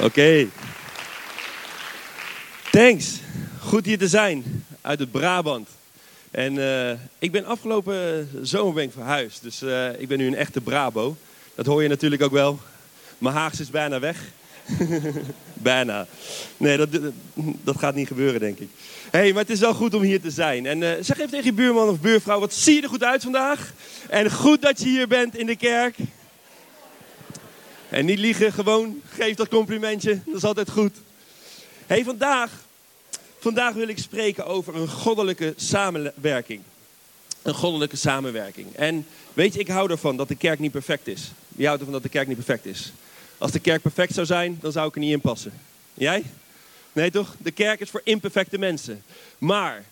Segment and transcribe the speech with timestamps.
[0.00, 0.46] Oké.
[2.70, 3.20] Thanks.
[3.60, 5.68] Goed hier te zijn uit het Brabant.
[6.30, 9.42] En uh, ik ben afgelopen zomer ben ik verhuisd.
[9.42, 11.16] Dus uh, ik ben nu een echte Brabo.
[11.54, 12.58] Dat hoor je natuurlijk ook wel.
[13.18, 14.18] Mijn Haags is bijna weg.
[15.52, 16.06] bijna.
[16.56, 16.88] Nee, dat,
[17.64, 18.68] dat gaat niet gebeuren, denk ik.
[19.10, 20.66] hey, maar het is wel goed om hier te zijn.
[20.66, 23.72] En zeg even tegen je buurman of buurvrouw, wat zie je er goed uit vandaag?
[24.08, 25.96] En goed dat je hier bent in de kerk.
[27.94, 30.20] En niet liegen, gewoon geef dat complimentje.
[30.26, 30.96] Dat is altijd goed.
[31.86, 32.50] hey, vandaag,
[33.38, 36.60] vandaag wil ik spreken over een goddelijke samenwerking.
[37.42, 38.74] Een goddelijke samenwerking.
[38.74, 41.30] En weet je, ik hou ervan dat de kerk niet perfect is.
[41.48, 42.92] Wie houdt ervan dat de kerk niet perfect is?
[43.38, 45.52] Als de kerk perfect zou zijn, dan zou ik er niet in passen.
[45.94, 46.24] Jij?
[46.92, 47.34] Nee toch?
[47.38, 49.02] De kerk is voor imperfecte mensen.
[49.38, 49.84] Maar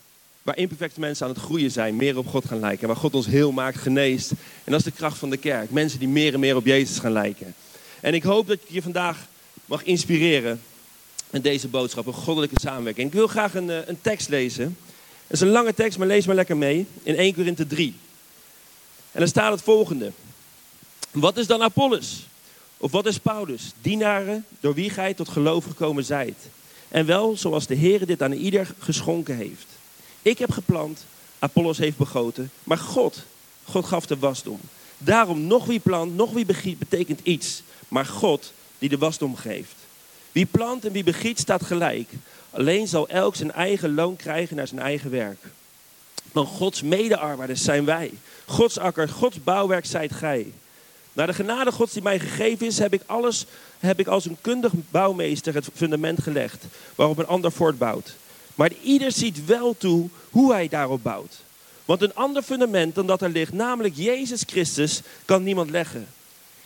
[0.43, 2.87] waar imperfecte mensen aan het groeien zijn, meer op God gaan lijken.
[2.87, 4.30] Waar God ons heel maakt, geneest.
[4.65, 5.71] En dat is de kracht van de kerk.
[5.71, 7.55] Mensen die meer en meer op Jezus gaan lijken.
[8.02, 9.27] En ik hoop dat ik je vandaag
[9.65, 10.60] mag inspireren
[11.30, 13.07] met deze boodschap, een goddelijke samenwerking.
[13.07, 14.76] Ik wil graag een, eh, een tekst lezen.
[15.26, 16.87] Het is een lange tekst, maar lees maar lekker mee.
[17.02, 17.95] In 1 Korinthe 3.
[19.13, 20.13] En dan staat het volgende.
[21.10, 22.26] Wat is dan Apollos?
[22.76, 23.73] Of wat is Paulus?
[23.80, 26.38] Dienaren door wie gij tot geloof gekomen zijt.
[26.88, 29.66] En wel zoals de Heer dit aan ieder geschonken heeft.
[30.23, 31.04] Ik heb geplant,
[31.38, 33.24] Apollos heeft begoten, maar God,
[33.65, 34.60] God gaf de wasdom.
[34.98, 39.74] Daarom nog wie plant, nog wie begiet betekent iets, maar God die de wasdom geeft.
[40.32, 42.10] Wie plant en wie begiet staat gelijk.
[42.51, 45.45] Alleen zal elk zijn eigen loon krijgen naar zijn eigen werk.
[46.32, 48.10] Want Gods medearbeiders zijn wij.
[48.45, 50.52] Gods akker, Gods bouwwerk zijt gij.
[51.13, 53.46] Naar de genade Gods die mij gegeven is, heb ik alles,
[53.79, 58.15] heb ik als een kundig bouwmeester het fundament gelegd, waarop een ander voortbouwt.
[58.54, 61.37] Maar ieder ziet wel toe hoe hij daarop bouwt.
[61.85, 66.06] Want een ander fundament dan dat er ligt, namelijk Jezus Christus, kan niemand leggen.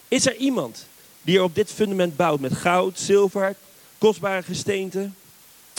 [0.08, 0.86] Is er iemand
[1.26, 3.54] die er op dit fundament bouwt met goud, zilver,
[3.98, 5.14] kostbare gesteenten,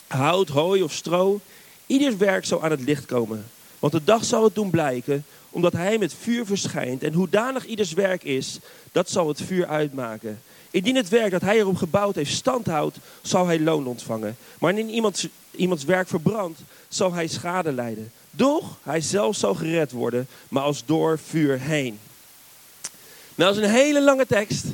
[0.07, 1.39] hout, hooi of stro?
[1.85, 3.45] Ieders werk zal aan het licht komen.
[3.79, 7.03] Want de dag zal het doen blijken, omdat hij met vuur verschijnt.
[7.03, 8.59] En hoedanig ieders werk is,
[8.91, 10.41] dat zal het vuur uitmaken.
[10.71, 14.37] Indien het werk dat hij erop gebouwd heeft standhoudt, zal hij loon ontvangen.
[14.59, 18.11] Maar indien iemands, iemands werk verbrandt, zal hij schade lijden.
[18.31, 21.99] Doch hij zelf zal gered worden, maar als door vuur heen.
[23.35, 24.65] Nou, dat is een hele lange tekst.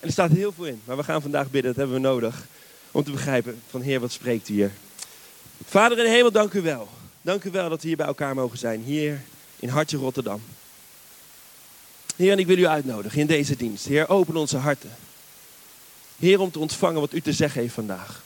[0.00, 0.80] En er staat heel veel in.
[0.84, 2.46] Maar we gaan vandaag bidden, dat hebben we nodig.
[2.90, 4.72] Om te begrijpen van Heer, wat spreekt u hier?
[5.64, 6.88] Vader in de hemel, dank u wel.
[7.22, 8.82] Dank u wel dat we hier bij elkaar mogen zijn.
[8.82, 9.22] Hier
[9.56, 10.42] in Hartje Rotterdam.
[12.16, 13.84] Heer, en ik wil u uitnodigen in deze dienst.
[13.84, 14.90] Heer, open onze harten.
[16.18, 18.22] Heer, om te ontvangen wat u te zeggen heeft vandaag.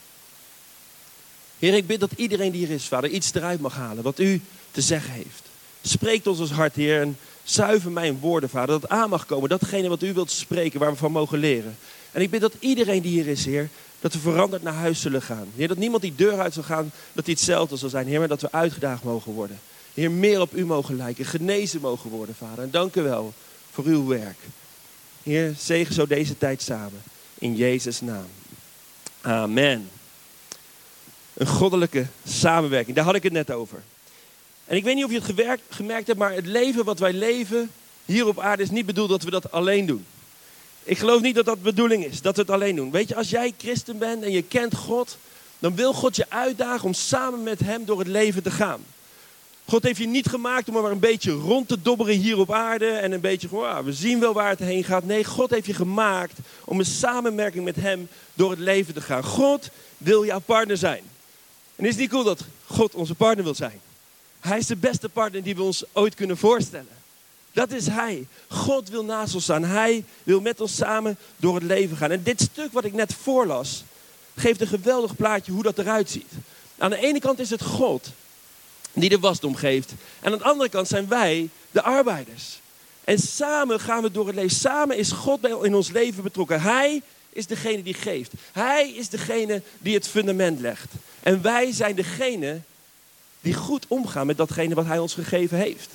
[1.59, 4.41] Heer, ik bid dat iedereen die hier is, vader, iets eruit mag halen wat u
[4.71, 5.51] te zeggen heeft.
[5.85, 9.49] Spreek ons ons hart, Heer, en zuiver mijn woorden, vader, dat aan mag komen.
[9.49, 11.77] Datgene wat u wilt spreken, waar we van mogen leren.
[12.11, 15.21] En ik bid dat iedereen die hier is, Heer, dat we veranderd naar huis zullen
[15.21, 15.47] gaan.
[15.55, 18.07] Heer, dat niemand die deur uit zal gaan, dat hij hetzelfde zal zijn.
[18.07, 19.59] Heer, maar dat we uitgedaagd mogen worden.
[19.93, 22.63] Heer, meer op u mogen lijken, genezen mogen worden, vader.
[22.63, 23.33] En dank u wel
[23.71, 24.39] voor uw werk.
[25.23, 27.01] Heer, zegen zo deze tijd samen.
[27.33, 28.27] In Jezus' naam.
[29.21, 29.89] Amen.
[31.33, 33.81] Een goddelijke samenwerking, daar had ik het net over.
[34.65, 37.71] En ik weet niet of je het gemerkt hebt, maar het leven wat wij leven
[38.05, 40.05] hier op aarde is niet bedoeld dat we dat alleen doen.
[40.83, 42.91] Ik geloof niet dat dat de bedoeling is, dat we het alleen doen.
[42.91, 45.17] Weet je, als jij christen bent en je kent God,
[45.59, 48.81] dan wil God je uitdagen om samen met Hem door het leven te gaan.
[49.65, 52.89] God heeft je niet gemaakt om maar een beetje rond te dobberen hier op aarde
[52.89, 55.03] en een beetje, wow, we zien wel waar het heen gaat.
[55.03, 59.23] Nee, God heeft je gemaakt om een samenwerking met Hem door het leven te gaan.
[59.23, 61.03] God wil jouw partner zijn.
[61.75, 63.81] En is het niet cool dat God onze partner wil zijn?
[64.43, 67.01] Hij is de beste partner die we ons ooit kunnen voorstellen.
[67.51, 68.27] Dat is Hij.
[68.47, 69.63] God wil naast ons staan.
[69.63, 72.11] Hij wil met ons samen door het leven gaan.
[72.11, 73.83] En dit stuk wat ik net voorlas,
[74.35, 76.31] geeft een geweldig plaatje hoe dat eruit ziet.
[76.77, 78.09] Aan de ene kant is het God
[78.93, 79.93] die de wasdom geeft.
[80.19, 82.59] En aan de andere kant zijn wij de arbeiders.
[83.03, 84.55] En samen gaan we door het leven.
[84.55, 86.61] Samen is God in ons leven betrokken.
[86.61, 88.31] Hij is degene die geeft.
[88.51, 90.91] Hij is degene die het fundament legt.
[91.19, 92.61] En wij zijn degene
[93.43, 95.89] die goed omgaan met datgene wat hij ons gegeven heeft.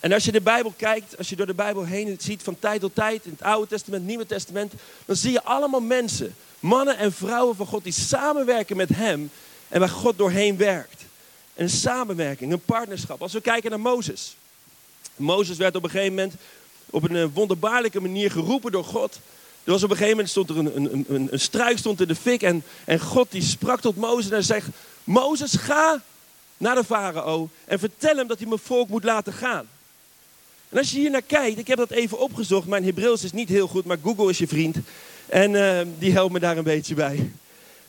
[0.00, 2.80] En als je de Bijbel kijkt, als je door de Bijbel heen ziet van tijd
[2.80, 4.72] tot tijd, in het Oude Testament, Nieuwe Testament,
[5.04, 9.30] dan zie je allemaal mensen, mannen en vrouwen van God, die samenwerken met Hem
[9.68, 11.02] en waar God doorheen werkt.
[11.54, 13.22] Een samenwerking, een partnerschap.
[13.22, 14.36] Als we kijken naar Mozes.
[15.16, 16.34] Mozes werd op een gegeven moment
[16.90, 19.20] op een eh, wonderbaarlijke manier geroepen door God.
[19.64, 22.08] Er was op een gegeven moment stond er een, een, een, een struik stond in
[22.08, 24.68] de fik en, en God die sprak tot Mozes en zegt,
[25.04, 26.02] Mozes ga
[26.58, 29.68] naar de farao en vertel hem dat hij mijn volk moet laten gaan.
[30.68, 32.66] En als je hier naar kijkt, ik heb dat even opgezocht.
[32.66, 34.76] Mijn Hebreeuws is niet heel goed, maar Google is je vriend.
[35.26, 37.30] En uh, die helpt me daar een beetje bij.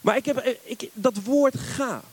[0.01, 2.03] Maar ik heb, eh, ik, dat woord ga.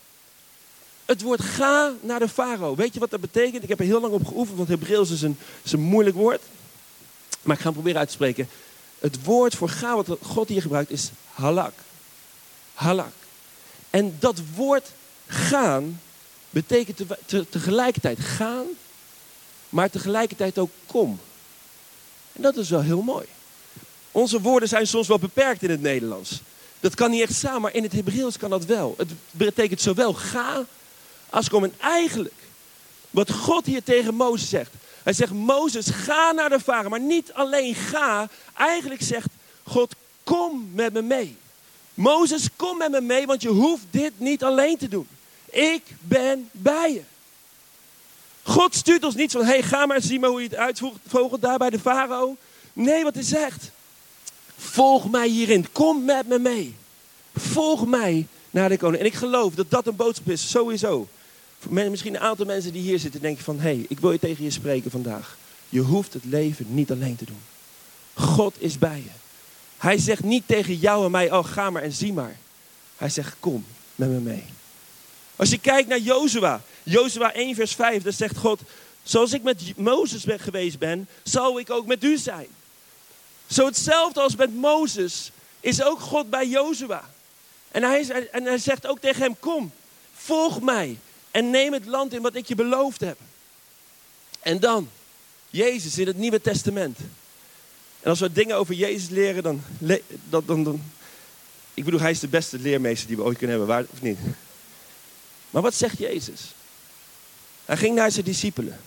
[1.04, 2.74] Het woord ga naar de farao.
[2.74, 3.62] Weet je wat dat betekent?
[3.62, 5.38] Ik heb er heel lang op geoefend, want Hebreeuws is een,
[5.70, 6.42] een moeilijk woord.
[7.42, 8.48] Maar ik ga hem proberen uit te spreken.
[8.98, 11.72] Het woord voor ga wat God hier gebruikt is halak.
[12.74, 13.12] Halak.
[13.90, 14.90] En dat woord
[15.26, 16.00] gaan
[16.62, 18.66] betekent te, tegelijkertijd gaan,
[19.68, 21.20] maar tegelijkertijd ook kom.
[22.32, 23.26] En dat is wel heel mooi.
[24.12, 26.40] Onze woorden zijn soms wel beperkt in het Nederlands.
[26.80, 28.94] Dat kan niet echt samen, maar in het Hebreeuws kan dat wel.
[28.98, 30.64] Het betekent zowel ga
[31.30, 31.64] als kom.
[31.64, 32.40] En eigenlijk,
[33.10, 34.70] wat God hier tegen Mozes zegt.
[35.02, 36.90] Hij zegt, Mozes, ga naar de varen.
[36.90, 38.28] Maar niet alleen ga.
[38.54, 39.28] Eigenlijk zegt
[39.62, 39.94] God,
[40.24, 41.36] kom met me mee.
[41.94, 45.08] Mozes, kom met me mee, want je hoeft dit niet alleen te doen.
[45.50, 47.02] Ik ben bij je.
[48.42, 51.58] God stuurt ons niet van, hey, ga maar zien maar hoe je het uitvogelt daar
[51.58, 52.36] bij de farao.
[52.72, 53.70] Nee, wat hij zegt.
[54.56, 55.72] Volg mij hierin.
[55.72, 56.74] Kom met me mee.
[57.34, 59.00] Volg mij naar de koning.
[59.00, 61.08] En ik geloof dat dat een boodschap is, sowieso.
[61.68, 63.56] Misschien een aantal mensen die hier zitten denken van...
[63.56, 65.36] hé, hey, ik wil je tegen je spreken vandaag.
[65.68, 67.40] Je hoeft het leven niet alleen te doen.
[68.14, 69.10] God is bij je.
[69.76, 72.36] Hij zegt niet tegen jou en mij, oh ga maar en zie maar.
[72.96, 73.64] Hij zegt, kom
[73.94, 74.44] met me mee.
[75.36, 78.60] Als je kijkt naar Jozua, Jozua 1 vers 5, dan zegt God...
[79.06, 82.46] Zoals ik met Mozes ben geweest ben, zal ik ook met u zijn.
[83.46, 85.30] Zo hetzelfde als met Mozes
[85.60, 87.10] is ook God bij Jozua.
[87.70, 89.72] En hij, en hij zegt ook tegen hem, kom,
[90.14, 90.98] volg mij
[91.30, 93.18] en neem het land in wat ik je beloofd heb.
[94.40, 94.90] En dan,
[95.50, 96.98] Jezus in het Nieuwe Testament.
[98.00, 99.62] En als we dingen over Jezus leren, dan,
[100.28, 100.82] dan, dan,
[101.74, 104.18] ik bedoel, hij is de beste leermeester die we ooit kunnen hebben, waar, of niet?
[105.50, 106.40] Maar wat zegt Jezus?
[107.64, 108.80] Hij ging naar zijn discipelen.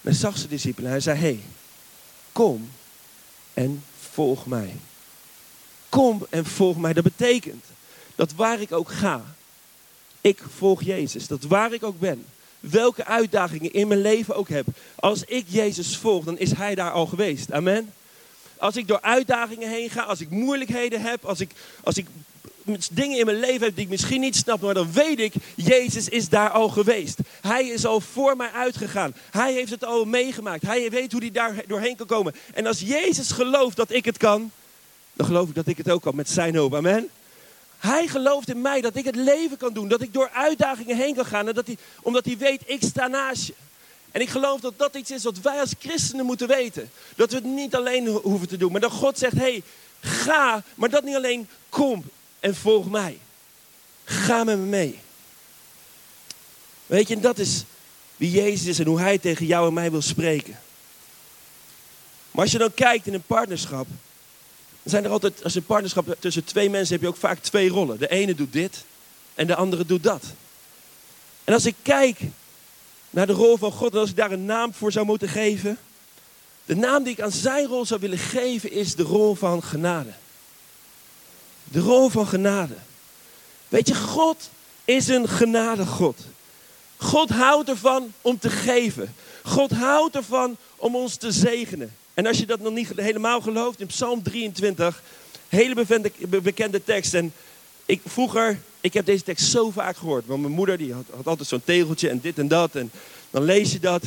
[0.00, 0.90] Hij zag zijn discipelen.
[0.90, 1.40] Hij zei, hey,
[2.32, 2.70] kom
[3.54, 4.76] en volg mij.
[5.88, 6.92] Kom en volg mij.
[6.92, 7.64] Dat betekent
[8.14, 9.24] dat waar ik ook ga,
[10.20, 11.26] ik volg Jezus.
[11.26, 12.24] Dat waar ik ook ben,
[12.60, 16.90] welke uitdagingen in mijn leven ook heb, als ik Jezus volg, dan is Hij daar
[16.90, 17.52] al geweest.
[17.52, 17.92] Amen.
[18.56, 21.50] Als ik door uitdagingen heen ga, als ik moeilijkheden heb, als ik,
[21.82, 22.06] als ik
[22.92, 26.08] dingen in mijn leven heb die ik misschien niet snap, maar dan weet ik, Jezus
[26.08, 27.18] is daar al geweest.
[27.40, 29.14] Hij is al voor mij uitgegaan.
[29.30, 30.62] Hij heeft het al meegemaakt.
[30.62, 32.34] Hij weet hoe hij daar doorheen kan komen.
[32.54, 34.50] En als Jezus gelooft dat ik het kan,
[35.12, 36.74] dan geloof ik dat ik het ook kan met zijn hulp.
[36.74, 37.08] Amen.
[37.78, 41.14] Hij gelooft in mij dat ik het leven kan doen, dat ik door uitdagingen heen
[41.14, 43.54] kan gaan, en dat hij, omdat hij weet, ik sta naast je.
[44.10, 46.90] En ik geloof dat dat iets is wat wij als christenen moeten weten.
[47.16, 49.62] Dat we het niet alleen hoeven te doen, maar dat God zegt, hé, hey,
[50.00, 52.04] ga, maar dat niet alleen, kom
[52.40, 53.18] en volg mij.
[54.04, 54.98] Ga met me mee.
[56.86, 57.64] Weet je, en dat is
[58.16, 60.58] wie Jezus is en hoe Hij tegen jou en mij wil spreken.
[62.30, 63.86] Maar als je dan kijkt in een partnerschap,
[64.82, 67.68] dan zijn er altijd, als een partnerschap tussen twee mensen heb je ook vaak twee
[67.68, 67.98] rollen.
[67.98, 68.84] De ene doet dit
[69.34, 70.24] en de andere doet dat.
[71.44, 72.20] En als ik kijk
[73.10, 75.78] naar de rol van God en als ik daar een naam voor zou moeten geven,
[76.64, 80.10] de naam die ik aan zijn rol zou willen geven is de rol van genade.
[81.70, 82.74] De rol van genade.
[83.68, 84.50] Weet je, God
[84.84, 86.18] is een genade God.
[86.96, 89.14] God houdt ervan om te geven.
[89.42, 91.94] God houdt ervan om ons te zegenen.
[92.14, 95.02] En als je dat nog niet helemaal gelooft, in Psalm 23,
[95.48, 95.74] hele
[96.42, 97.14] bekende, tekst.
[97.14, 97.32] En
[97.86, 100.26] ik vroeger, ik heb deze tekst zo vaak gehoord.
[100.26, 102.74] Want mijn moeder die had, altijd zo'n tegeltje en dit en dat.
[102.74, 102.90] En
[103.30, 104.02] dan lees je dat.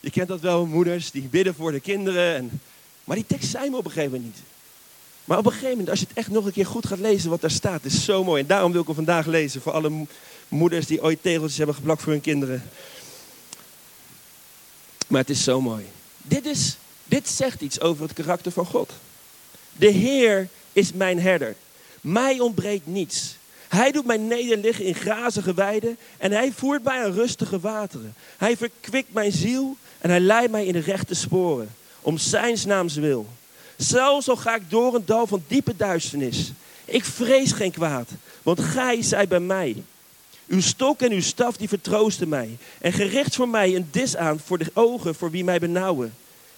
[0.00, 2.36] Je kent dat wel, moeders die bidden voor de kinderen.
[2.36, 2.60] En,
[3.04, 4.44] maar die tekst zei me op een gegeven moment niet.
[5.24, 7.30] Maar op een gegeven moment, als je het echt nog een keer goed gaat lezen
[7.30, 8.40] wat daar staat, is zo mooi.
[8.42, 10.06] En daarom wil ik hem vandaag lezen voor alle
[10.48, 12.62] moeders die ooit tegeltjes hebben geplakt voor hun kinderen.
[15.06, 15.84] Maar het is zo mooi.
[16.22, 18.92] Dit, is, dit zegt iets over het karakter van God.
[19.72, 21.56] De Heer is mijn herder.
[22.00, 23.36] Mij ontbreekt niets.
[23.68, 28.14] Hij doet mij nederliggen in grazige weiden en hij voert mij aan rustige wateren.
[28.36, 31.74] Hij verkwikt mijn ziel en hij leidt mij in de rechte sporen.
[32.00, 33.26] Om zijn naams wil.
[33.76, 36.52] Zelfs al ga ik door een dal van diepe duisternis.
[36.84, 38.08] Ik vrees geen kwaad,
[38.42, 39.82] want gij zijt bij mij.
[40.46, 42.56] Uw stok en uw staf die vertroosten mij.
[42.80, 46.14] En gericht voor mij een dis aan voor de ogen voor wie mij benauwen.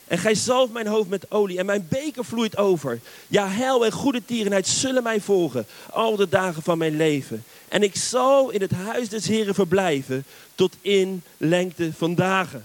[0.07, 3.01] En gij zalft mijn hoofd met olie en mijn beker vloeit over.
[3.29, 7.45] Ja, hel en goede tierenheid zullen mij volgen al de dagen van mijn leven.
[7.69, 12.65] En ik zal in het huis des Heren verblijven tot in lengte van dagen.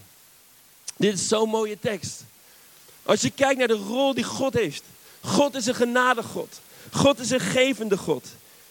[0.97, 2.23] Dit is zo'n mooie tekst.
[3.03, 4.83] Als je kijkt naar de rol die God heeft.
[5.21, 6.59] God is een genade God.
[7.19, 8.27] Is een gevende God.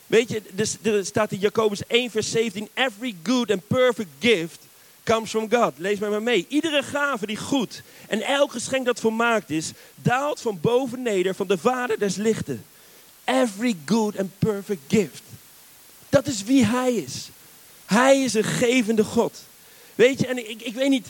[0.07, 0.43] Weet je,
[0.83, 2.69] er staat in Jacobus 1 vers 17.
[2.75, 4.59] Every good and perfect gift
[5.05, 5.73] comes from God.
[5.77, 6.47] Lees mij maar mee.
[6.49, 11.47] Iedere gave die goed en elk geschenk dat volmaakt is, daalt van boven neder van
[11.47, 12.65] de Vader des lichten.
[13.25, 15.23] Every good and perfect gift.
[16.09, 17.29] Dat is wie Hij is.
[17.87, 19.39] Hij is een gevende God.
[19.95, 21.09] Weet je, en ik, ik weet niet,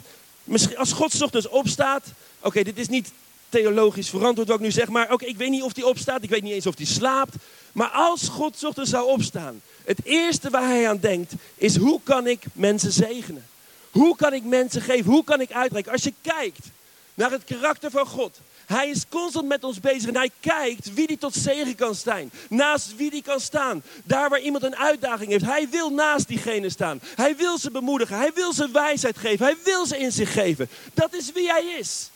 [0.51, 2.05] misschien als God ochtends opstaat,
[2.41, 3.13] oké, dit is niet
[3.49, 6.31] theologisch verantwoord wat ik nu zeg, maar oké, ik weet niet of hij opstaat, ik
[6.31, 7.35] weet niet eens of hij slaapt.
[7.73, 12.27] Maar als God ochtends zou opstaan, het eerste waar hij aan denkt is hoe kan
[12.27, 13.47] ik mensen zegenen?
[13.91, 15.13] Hoe kan ik mensen geven?
[15.13, 15.93] Hoe kan ik uitreiken?
[15.93, 16.67] Als je kijkt
[17.15, 18.39] naar het karakter van God,
[18.71, 22.31] hij is constant met ons bezig en hij kijkt wie die tot zegen kan zijn.
[22.49, 23.83] Naast wie die kan staan.
[24.05, 25.45] Daar waar iemand een uitdaging heeft.
[25.45, 27.01] Hij wil naast diegene staan.
[27.15, 28.17] Hij wil ze bemoedigen.
[28.17, 29.47] Hij wil ze wijsheid geven.
[29.47, 30.69] Hij wil ze in zich geven.
[30.95, 32.11] Dat is wie hij is.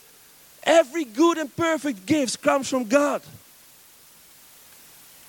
[0.59, 3.21] Every good and perfect gift comes from God.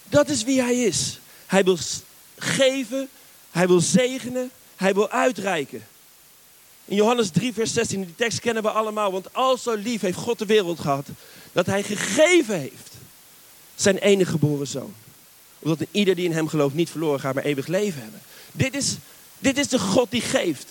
[0.05, 1.21] Dat is wie hij is.
[1.47, 1.79] Hij wil
[2.39, 3.09] geven.
[3.51, 4.51] Hij wil zegenen.
[4.77, 5.87] Hij wil uitreiken.
[6.89, 9.13] In Johannes 3, vers 16, die tekst kennen we allemaal.
[9.13, 11.07] Want al zo lief heeft God de wereld gehad,
[11.53, 12.93] dat hij gegeven heeft
[13.75, 14.95] zijn enige geboren zoon.
[15.59, 18.21] Omdat ieder die in hem gelooft niet verloren gaat, maar eeuwig leven hebben.
[18.53, 18.97] Dit is,
[19.39, 20.67] dit is de God die geeft.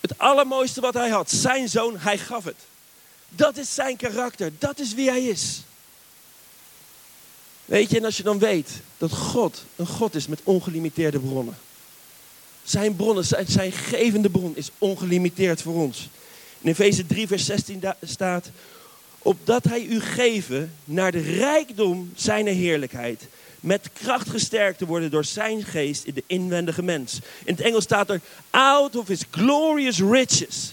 [0.00, 2.56] Het allermooiste wat hij had, zijn zoon, hij gaf het.
[3.28, 5.62] Dat is zijn karakter, dat is wie hij is.
[7.64, 11.58] Weet je, en als je dan weet dat God een God is met ongelimiteerde bronnen.
[12.68, 16.08] Zijn bronnen, zijn, zijn gevende bron is ongelimiteerd voor ons.
[16.60, 18.50] In Efeze 3, vers 16 staat:
[19.18, 23.26] Opdat hij u geven naar de rijkdom zijn heerlijkheid.
[23.60, 27.18] Met kracht gesterkt te worden door zijn geest in de inwendige mens.
[27.44, 28.20] In het Engels staat er:
[28.50, 30.72] Out of his glorious riches.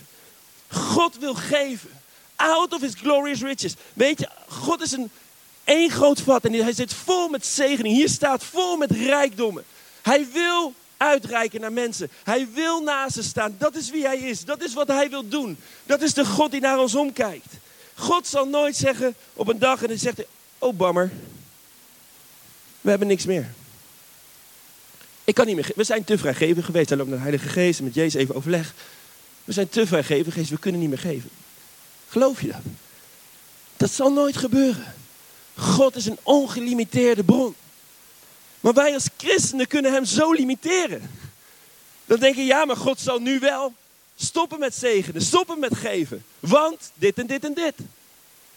[0.68, 1.90] God wil geven.
[2.36, 3.76] Out of his glorious riches.
[3.94, 5.10] Weet je, God is een
[5.64, 7.96] één groot vat en hij zit vol met zegening.
[7.96, 9.64] Hier staat vol met rijkdommen.
[10.02, 12.10] Hij wil uitreiken naar mensen.
[12.24, 13.56] Hij wil naast ze staan.
[13.58, 14.46] Dat is wie hij is.
[14.46, 15.58] Dat is wat hij wil doen.
[15.84, 17.54] Dat is de God die naar ons omkijkt.
[17.96, 20.28] God zal nooit zeggen op een dag en dan zegt hij,
[20.60, 21.12] oh bammer,
[22.82, 23.54] we hebben niks meer.
[25.24, 25.72] Ik kan niet meer.
[25.76, 26.90] We zijn te vrijgevig geweest.
[26.90, 28.74] Hij loopt naar de Heilige Geest met Jezus even overleg.
[29.44, 30.52] We zijn te vrijgevig geweest.
[30.52, 31.30] We kunnen niet meer geven.
[32.08, 32.62] Geloof je dat?
[33.78, 34.94] Dat zal nooit gebeuren.
[35.56, 37.56] God is een ongelimiteerde bron.
[38.66, 41.12] Maar wij als christenen kunnen hem zo limiteren.
[42.06, 43.74] Dan denk je, ja, maar God zal nu wel
[44.16, 46.26] stoppen met zegenen, stoppen met geven.
[46.40, 47.74] Want dit en dit en dit.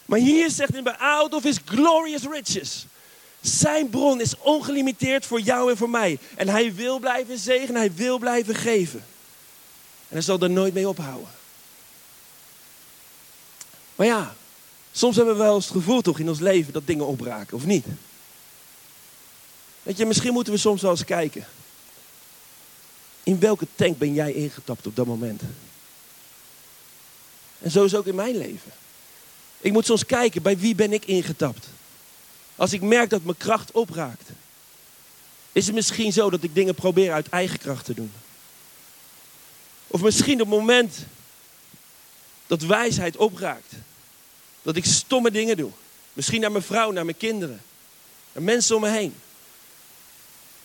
[0.05, 2.85] Maar hier zegt hij out of his glorious riches.
[3.41, 6.19] Zijn bron is ongelimiteerd voor jou en voor mij.
[6.35, 8.99] En hij wil blijven zegenen, hij wil blijven geven.
[10.07, 11.29] En hij zal er nooit mee ophouden.
[13.95, 14.35] Maar ja,
[14.91, 17.65] soms hebben we wel eens het gevoel toch in ons leven dat dingen opraken, of
[17.65, 17.85] niet?
[19.83, 21.47] Weet je, misschien moeten we soms wel eens kijken.
[23.23, 25.41] In welke tank ben jij ingetapt op dat moment?
[27.59, 28.71] En zo is ook in mijn leven.
[29.61, 31.67] Ik moet soms kijken, bij wie ben ik ingetapt?
[32.55, 34.29] Als ik merk dat mijn kracht opraakt.
[35.51, 38.11] Is het misschien zo dat ik dingen probeer uit eigen kracht te doen?
[39.87, 40.97] Of misschien op het moment
[42.47, 43.73] dat wijsheid opraakt.
[44.61, 45.71] Dat ik stomme dingen doe.
[46.13, 47.61] Misschien naar mijn vrouw, naar mijn kinderen.
[48.31, 49.15] Naar mensen om me heen.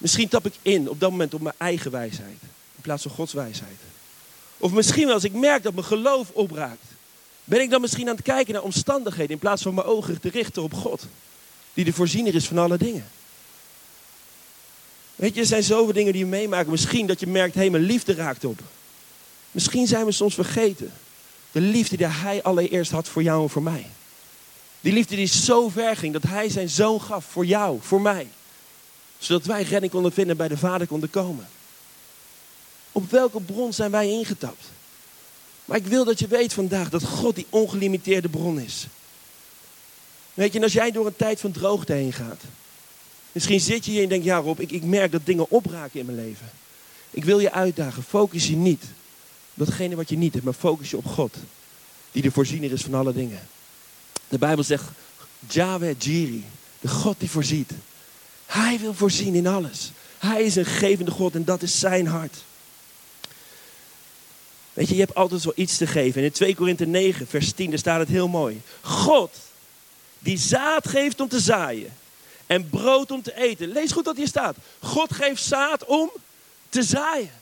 [0.05, 2.39] Misschien tap ik in op dat moment op mijn eigen wijsheid.
[2.77, 3.77] In plaats van Gods wijsheid.
[4.59, 6.85] Of misschien als ik merk dat mijn geloof opraakt.
[7.45, 10.29] Ben ik dan misschien aan het kijken naar omstandigheden in plaats van mijn ogen te
[10.29, 11.07] richten op God.
[11.75, 13.07] Die de voorziener is van alle dingen.
[15.17, 16.71] Weet je, er zijn zoveel dingen die je meemaken.
[16.71, 18.61] Misschien dat je merkt, hé, hey, mijn liefde raakt op.
[19.51, 20.93] Misschien zijn we soms vergeten.
[21.53, 23.87] De liefde die hij allereerst had voor jou en voor mij.
[24.81, 28.29] Die liefde die zo ver ging dat hij zijn zoon gaf voor jou, voor mij
[29.19, 31.49] zodat wij redding konden vinden bij de Vader konden komen.
[32.93, 34.65] Op welke bron zijn wij ingetapt?
[35.65, 38.87] Maar ik wil dat je weet vandaag dat God die ongelimiteerde bron is.
[40.35, 42.43] Weet je, en als jij door een tijd van droogte heen gaat.
[43.33, 46.07] Misschien zit je hier en denkt, ja Rob, ik, ik merk dat dingen opraken in
[46.07, 46.51] mijn leven.
[47.11, 48.83] Ik wil je uitdagen, focus je niet
[49.55, 51.37] op datgene wat je niet hebt, maar focus je op God.
[52.13, 53.41] Die de voorziener is van alle dingen.
[54.29, 54.85] De Bijbel zegt,
[55.49, 56.45] Yahweh Jiri,
[56.81, 57.71] de God die voorziet.
[58.55, 59.91] Hij wil voorzien in alles.
[60.19, 62.45] Hij is een gevende God en dat is zijn hart.
[64.73, 66.21] Weet je, je hebt altijd wel iets te geven.
[66.21, 68.61] En in 2 Korinthe 9, vers 10, daar staat het heel mooi.
[68.81, 69.37] God,
[70.19, 71.93] die zaad geeft om te zaaien
[72.47, 73.69] en brood om te eten.
[73.69, 74.57] Lees goed wat hier staat.
[74.81, 76.11] God geeft zaad om
[76.69, 77.33] te zaaien.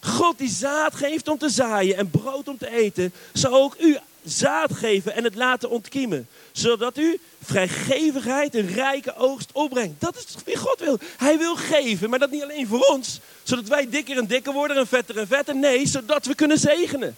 [0.00, 3.98] God die zaad geeft om te zaaien en brood om te eten, zal ook u
[4.24, 6.28] zaad geven en het laten ontkiemen.
[6.52, 10.00] Zodat u vrijgevigheid een rijke oogst opbrengt.
[10.00, 10.98] Dat is wie God wil.
[11.16, 13.20] Hij wil geven, maar dat niet alleen voor ons.
[13.42, 15.56] Zodat wij dikker en dikker worden en vetter en vetter.
[15.56, 17.16] Nee, zodat we kunnen zegenen.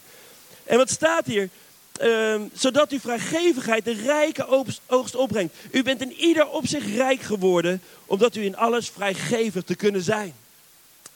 [0.64, 1.48] En wat staat hier?
[1.92, 5.54] Ehm, zodat u vrijgevigheid een rijke oogst opbrengt.
[5.70, 10.34] U bent in ieder opzicht rijk geworden, omdat u in alles vrijgevig te kunnen zijn.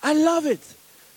[0.07, 0.63] I love it.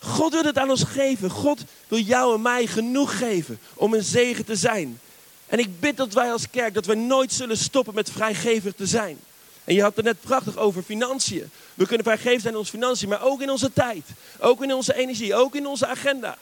[0.03, 1.29] God wil het aan ons geven.
[1.29, 4.99] God wil jou en mij genoeg geven om een zegen te zijn.
[5.47, 8.85] En ik bid dat wij als kerk, dat we nooit zullen stoppen met vrijgevig te
[8.85, 9.19] zijn.
[9.63, 11.49] En je had het net prachtig over financiën.
[11.73, 14.05] We kunnen vrijgevig zijn in onze financiën, maar ook in onze tijd.
[14.39, 16.37] Ook in onze energie, ook in onze agenda.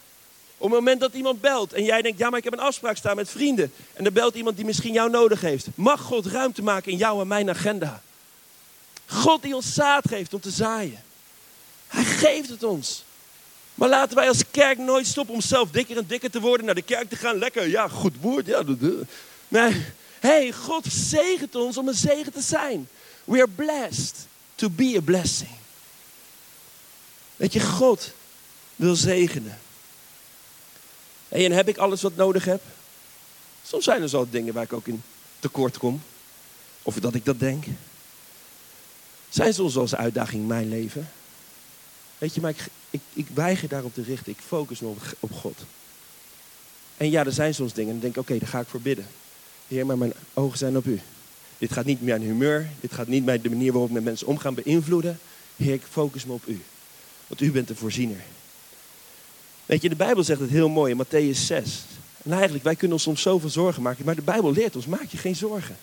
[0.57, 2.97] Op het moment dat iemand belt en jij denkt, ja maar ik heb een afspraak
[2.97, 3.73] staan met vrienden.
[3.93, 5.67] En er belt iemand die misschien jou nodig heeft.
[5.75, 8.01] Mag God ruimte maken in jouw en mijn agenda.
[9.05, 11.03] God die ons zaad geeft om te zaaien.
[11.87, 13.03] Hij geeft het ons.
[13.75, 16.65] Maar laten wij als kerk nooit stoppen om zelf dikker en dikker te worden.
[16.65, 18.45] Naar de kerk te gaan, lekker, ja, goed woord.
[18.45, 18.63] Ja,
[19.47, 19.85] nee,
[20.19, 22.89] hey, God zegent ons om een zegen te zijn.
[23.23, 24.15] We are blessed
[24.55, 25.51] to be a blessing.
[27.35, 28.11] Weet je, God
[28.75, 29.59] wil zegenen.
[31.27, 32.61] Hey, en heb ik alles wat nodig heb?
[33.65, 35.03] Soms zijn er zo dingen waar ik ook in
[35.39, 36.01] tekort kom.
[36.83, 37.65] Of dat ik dat denk.
[39.29, 41.11] Zijn soms wel eens uitdagingen in mijn leven?
[42.17, 44.31] Weet je, maar ik, ik, ik weiger daarop te richten.
[44.31, 45.57] Ik focus me op, God.
[46.97, 47.93] En ja, er zijn soms dingen.
[47.93, 49.05] En dan denk ik, oké, daar ga ik voor bidden.
[49.67, 51.01] Heer, maar mijn ogen zijn op u.
[51.57, 52.69] Dit gaat niet mijn humeur.
[52.79, 55.19] Dit gaat niet mijn de manier waarop ik met mensen omgaan beïnvloeden.
[55.55, 56.61] Heer, ik focus me op u.
[57.27, 58.21] Want u bent de voorziener.
[59.65, 61.83] Weet je, de Bijbel zegt het heel mooi in Matthäus 6.
[62.23, 64.05] En eigenlijk, wij kunnen ons soms zoveel zorgen maken.
[64.05, 65.77] Maar de Bijbel leert ons, maak je geen zorgen.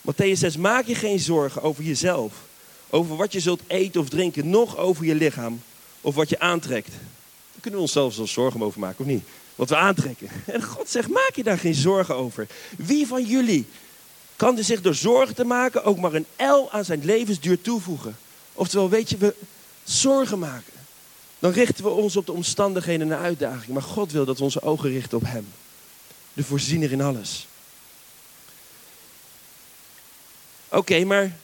[0.00, 2.34] Matthäus 6, maak je geen zorgen over jezelf.
[2.90, 5.60] Over wat je zult eten of drinken, nog over je lichaam
[6.06, 6.88] of wat je aantrekt.
[6.88, 9.24] Daar kunnen we ons zelfs zorgen over maken, of niet?
[9.54, 10.28] Wat we aantrekken.
[10.46, 12.46] En God zegt, maak je daar geen zorgen over.
[12.76, 13.66] Wie van jullie
[14.36, 18.16] kan er zich door zorgen te maken ook maar een L aan zijn levensduur toevoegen?
[18.52, 19.34] Oftewel, weet je, we
[19.84, 20.72] zorgen maken.
[21.38, 23.72] Dan richten we ons op de omstandigheden en de uitdaging.
[23.72, 25.48] Maar God wil dat we onze ogen richten op Hem.
[26.32, 27.46] De voorziener in alles.
[30.68, 31.36] Oké, maar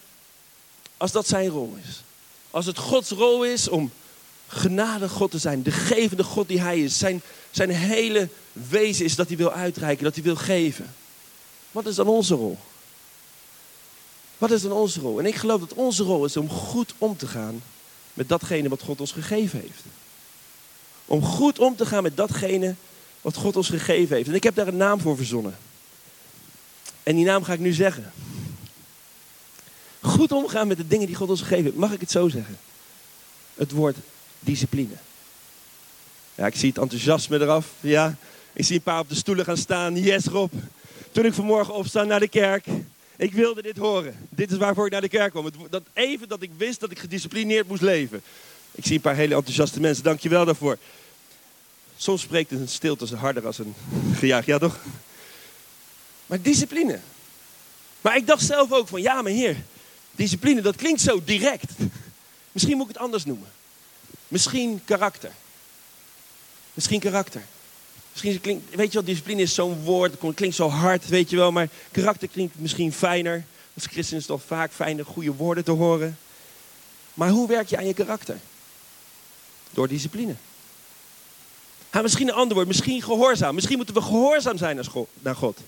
[0.96, 2.02] als dat zijn rol is.
[2.50, 3.92] Als het Gods rol is om
[4.52, 5.62] genade God te zijn.
[5.62, 6.98] De gevende God die Hij is.
[6.98, 10.94] Zijn, zijn hele wezen is dat Hij wil uitreiken, dat Hij wil geven.
[11.70, 12.58] Wat is dan onze rol?
[14.38, 15.18] Wat is dan onze rol?
[15.18, 17.62] En ik geloof dat onze rol is om goed om te gaan
[18.14, 19.82] met datgene wat God ons gegeven heeft.
[21.06, 22.74] Om goed om te gaan met datgene
[23.20, 24.28] wat God ons gegeven heeft.
[24.28, 25.56] En ik heb daar een naam voor verzonnen.
[27.02, 28.12] En die naam ga ik nu zeggen.
[30.00, 31.76] Goed omgaan met de dingen die God ons gegeven heeft.
[31.76, 32.58] Mag ik het zo zeggen?
[33.54, 33.96] Het woord
[34.44, 34.94] discipline.
[36.34, 37.66] Ja, ik zie het enthousiasme eraf.
[37.80, 38.16] Ja,
[38.52, 39.96] ik zie een paar op de stoelen gaan staan.
[39.96, 40.52] Yes, Rob.
[41.12, 42.66] Toen ik vanmorgen opsta naar de kerk,
[43.16, 44.16] ik wilde dit horen.
[44.28, 45.50] Dit is waarvoor ik naar de kerk kwam.
[45.70, 48.22] Dat even dat ik wist dat ik gedisciplineerd moest leven.
[48.72, 50.04] Ik zie een paar hele enthousiaste mensen.
[50.04, 50.78] Dank je wel daarvoor.
[51.96, 53.74] Soms spreekt een stilte harder als een
[54.14, 54.46] gejaagd.
[54.46, 54.78] Ja, toch?
[56.26, 56.98] Maar discipline.
[58.00, 59.56] Maar ik dacht zelf ook van, ja, maar heer,
[60.10, 61.70] discipline, dat klinkt zo direct.
[62.52, 63.48] Misschien moet ik het anders noemen.
[64.32, 65.32] Misschien karakter.
[66.74, 67.42] Misschien karakter.
[68.12, 71.36] Misschien klinkt, weet je wel, discipline is zo'n woord, het klinkt zo hard, weet je
[71.36, 73.44] wel, maar karakter klinkt misschien fijner.
[73.74, 76.18] Als christen is toch vaak fijner goede woorden te horen.
[77.14, 78.38] Maar hoe werk je aan je karakter?
[79.70, 80.34] Door discipline.
[81.90, 83.54] Ha, misschien een ander woord, misschien gehoorzaam.
[83.54, 84.80] Misschien moeten we gehoorzaam zijn
[85.20, 85.58] naar God.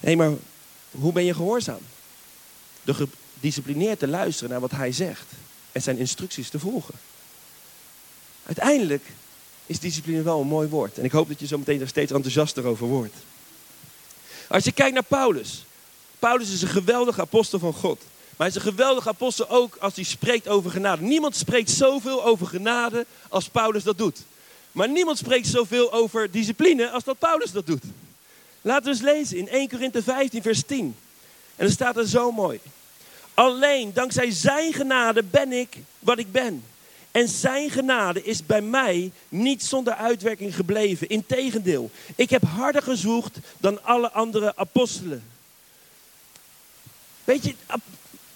[0.00, 0.30] Nee, maar
[0.90, 1.80] hoe ben je gehoorzaam?
[2.82, 5.26] Door gedisciplineerd te luisteren naar wat hij zegt
[5.72, 6.94] en zijn instructies te volgen.
[8.46, 9.04] Uiteindelijk
[9.66, 10.98] is discipline wel een mooi woord.
[10.98, 13.14] En ik hoop dat je zo meteen er steeds enthousiaster over wordt.
[14.48, 15.64] Als je kijkt naar Paulus.
[16.18, 17.98] Paulus is een geweldige apostel van God.
[18.36, 21.02] Maar hij is een geweldige apostel ook als hij spreekt over genade.
[21.02, 24.18] Niemand spreekt zoveel over genade als Paulus dat doet.
[24.72, 27.82] Maar niemand spreekt zoveel over discipline als dat Paulus dat doet.
[28.62, 30.96] Laten we eens lezen in 1 Korinthe 15, vers 10.
[31.56, 32.60] En er staat er zo mooi.
[33.34, 36.64] Alleen dankzij zijn genade ben ik wat ik ben.
[37.10, 41.08] En zijn genade is bij mij niet zonder uitwerking gebleven.
[41.08, 45.24] Integendeel, ik heb harder gezocht dan alle andere apostelen.
[47.24, 47.54] Weet je,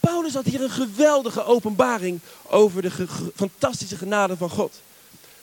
[0.00, 4.80] Paulus had hier een geweldige openbaring over de fantastische genade van God.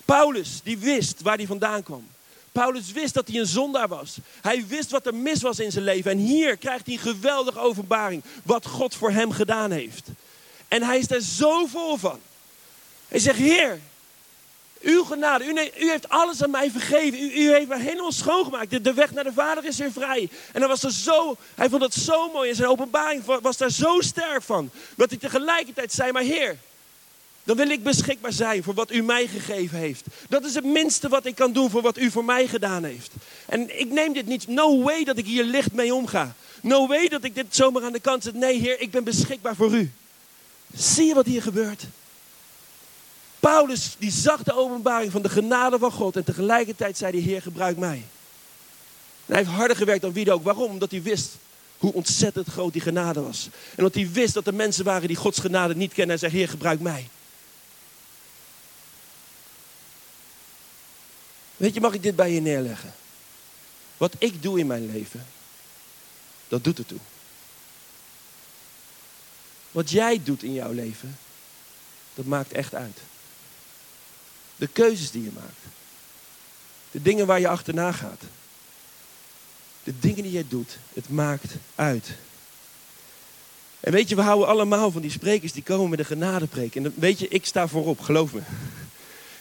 [0.06, 2.08] Paulus, die wist waar hij vandaan kwam.
[2.52, 4.17] Paulus wist dat hij een zondaar was.
[4.41, 6.12] Hij wist wat er mis was in zijn leven.
[6.12, 8.24] En hier krijgt hij een geweldige openbaring.
[8.44, 10.08] Wat God voor hem gedaan heeft.
[10.67, 12.20] En hij is er zo vol van.
[13.12, 13.80] Hij zegt, Heer,
[14.82, 17.19] Uw genade, u, u, heeft alles aan mij vergeven.
[17.19, 18.69] U, u heeft mij helemaal schoongemaakt.
[18.69, 20.30] De, de, weg naar de Vader is weer vrij.
[20.54, 22.50] En dan was er zo, hij vond het zo mooi.
[22.50, 24.69] En zijn openbaring was daar zo sterk van.
[24.95, 26.58] Dat hij tegelijkertijd zei, maar Heer,
[27.43, 30.06] dan wil ik beschikbaar zijn voor wat u mij gegeven heeft.
[30.30, 33.12] Dat is het minste wat ik kan doen voor wat u voor mij gedaan heeft.
[33.45, 36.36] En ik neem dit niet, no way dat ik hier licht mee omga.
[36.62, 38.34] No way dat ik dit zomaar aan de kant zet.
[38.34, 39.91] Nee, Heer, ik ben beschikbaar voor u.
[40.76, 41.84] Zie je wat hier gebeurt?
[43.41, 47.41] Paulus die zag de openbaring van de genade van God en tegelijkertijd zei de Heer
[47.41, 48.04] gebruik mij.
[49.25, 50.43] En hij heeft harder gewerkt dan wie ook.
[50.43, 50.71] Waarom?
[50.71, 51.36] Omdat hij wist
[51.77, 53.49] hoe ontzettend groot die genade was.
[53.71, 56.32] En omdat hij wist dat er mensen waren die Gods genade niet kennen en zei
[56.32, 57.10] Heer gebruik mij.
[61.58, 62.93] Weet je, mag ik dit bij je neerleggen?
[63.97, 65.25] Wat ik doe in mijn leven,
[66.47, 66.99] dat doet ertoe.
[69.71, 71.17] Wat jij doet in jouw leven,
[72.13, 72.97] dat maakt echt uit.
[74.62, 75.60] De keuzes die je maakt.
[76.91, 78.21] De dingen waar je achterna gaat.
[79.84, 82.10] De dingen die jij doet, het maakt uit.
[83.80, 86.76] En weet je, we houden allemaal van die sprekers die komen met een genadepreek.
[86.76, 88.41] En weet je, ik sta voorop, geloof me.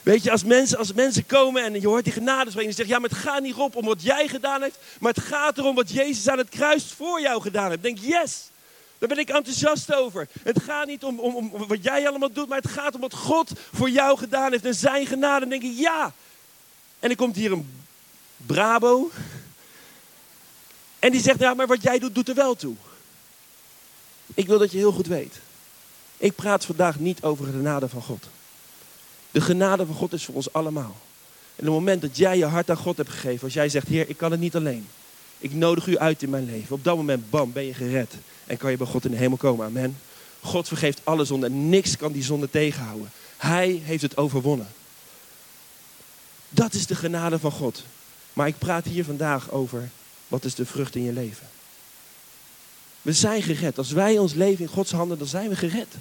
[0.03, 2.95] Weet je, als mensen, als mensen komen en je hoort die genade spreken, en zeggen,
[2.95, 5.75] ja, maar het gaat niet op om wat jij gedaan hebt, maar het gaat erom
[5.75, 7.83] wat Jezus aan het kruis voor jou gedaan heeft.
[7.83, 8.50] Denk, yes,
[9.01, 10.27] daar ben ik enthousiast over.
[10.43, 13.13] Het gaat niet om, om, om, wat jij allemaal doet, maar het gaat om wat
[13.13, 15.43] God voor jou gedaan heeft en zijn genade.
[15.43, 16.13] En denk ik, ja.
[16.99, 17.83] En dan komt hier een
[18.37, 19.11] Brabo.
[20.99, 22.75] En die zegt, ja, maar wat jij doet, doet er wel toe.
[24.33, 25.39] Ik wil dat je heel goed weet.
[26.17, 28.25] Ik praat vandaag niet over de genade van God.
[29.31, 30.95] De genade van God is voor ons allemaal.
[31.55, 33.87] En op het moment dat jij je hart aan God hebt gegeven, als jij zegt,
[33.87, 34.87] Heer, ik kan het niet alleen.
[35.37, 36.75] Ik nodig u uit in mijn leven.
[36.75, 38.13] Op dat moment, bam, ben je gered.
[38.51, 39.65] En kan je bij God in de hemel komen.
[39.65, 39.97] Amen.
[40.41, 43.11] God vergeeft alle zonde niks kan die zonde tegenhouden.
[43.37, 44.67] Hij heeft het overwonnen.
[46.49, 47.83] Dat is de genade van God.
[48.33, 49.89] Maar ik praat hier vandaag over
[50.27, 51.47] wat is de vrucht in je leven.
[53.01, 53.77] We zijn gered.
[53.77, 55.93] Als wij ons leven in Gods handen, dan zijn we gered.
[55.93, 55.99] En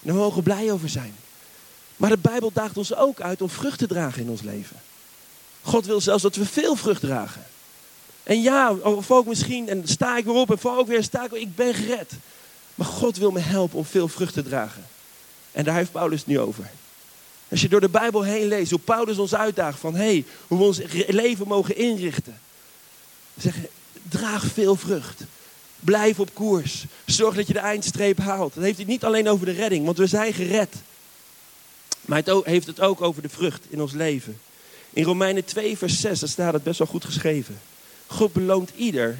[0.00, 1.14] daar mogen we blij over zijn.
[1.96, 4.76] Maar de Bijbel daagt ons ook uit om vrucht te dragen in ons leven.
[5.62, 7.44] God wil zelfs dat we veel vrucht dragen.
[8.24, 11.24] En ja, of ook misschien, en sta ik weer op en val ook weer, sta
[11.24, 12.12] ik weer, ik ben gered.
[12.74, 14.86] Maar God wil me helpen om veel vrucht te dragen.
[15.52, 16.70] En daar heeft Paulus het nu over.
[17.48, 20.58] Als je door de Bijbel heen leest, hoe Paulus ons uitdaagt van, hé, hey, hoe
[20.58, 22.40] we ons leven mogen inrichten.
[23.36, 23.54] Zeg,
[24.08, 25.22] draag veel vrucht.
[25.80, 26.84] Blijf op koers.
[27.04, 28.54] Zorg dat je de eindstreep haalt.
[28.54, 30.74] Dat heeft hij niet alleen over de redding, want we zijn gered.
[32.00, 34.40] Maar het heeft het ook over de vrucht in ons leven.
[34.90, 37.60] In Romeinen 2, vers 6, daar staat het best wel goed geschreven.
[38.14, 39.18] God beloont ieder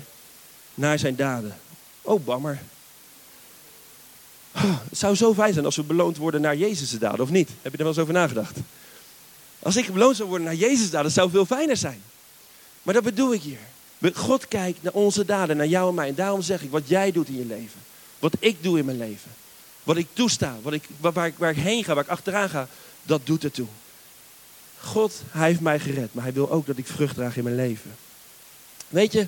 [0.75, 1.57] naar zijn daden.
[2.03, 2.63] Oh, bammer.
[4.53, 7.49] Het zou zo fijn zijn als we beloond worden naar Jezus' daden, of niet?
[7.63, 8.57] Heb je er wel eens over nagedacht?
[9.59, 12.03] Als ik beloond zou worden naar Jezus' daden, zou veel fijner zijn.
[12.83, 13.59] Maar dat bedoel ik hier.
[14.15, 16.09] God kijkt naar onze daden, naar jou en mij.
[16.09, 17.81] En daarom zeg ik, wat jij doet in je leven.
[18.19, 19.31] Wat ik doe in mijn leven.
[19.83, 22.69] Wat ik toesta, wat ik, waar, ik, waar ik heen ga, waar ik achteraan ga.
[23.03, 23.67] Dat doet ertoe.
[24.81, 26.15] God, hij heeft mij gered.
[26.15, 27.97] Maar hij wil ook dat ik vrucht draag in mijn leven.
[28.89, 29.27] Weet je,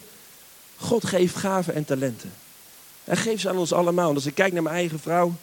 [0.76, 2.32] God geeft gaven en talenten.
[3.04, 4.14] Hij geeft ze aan ons allemaal.
[4.14, 5.34] als ik kijk naar mijn eigen vrouw,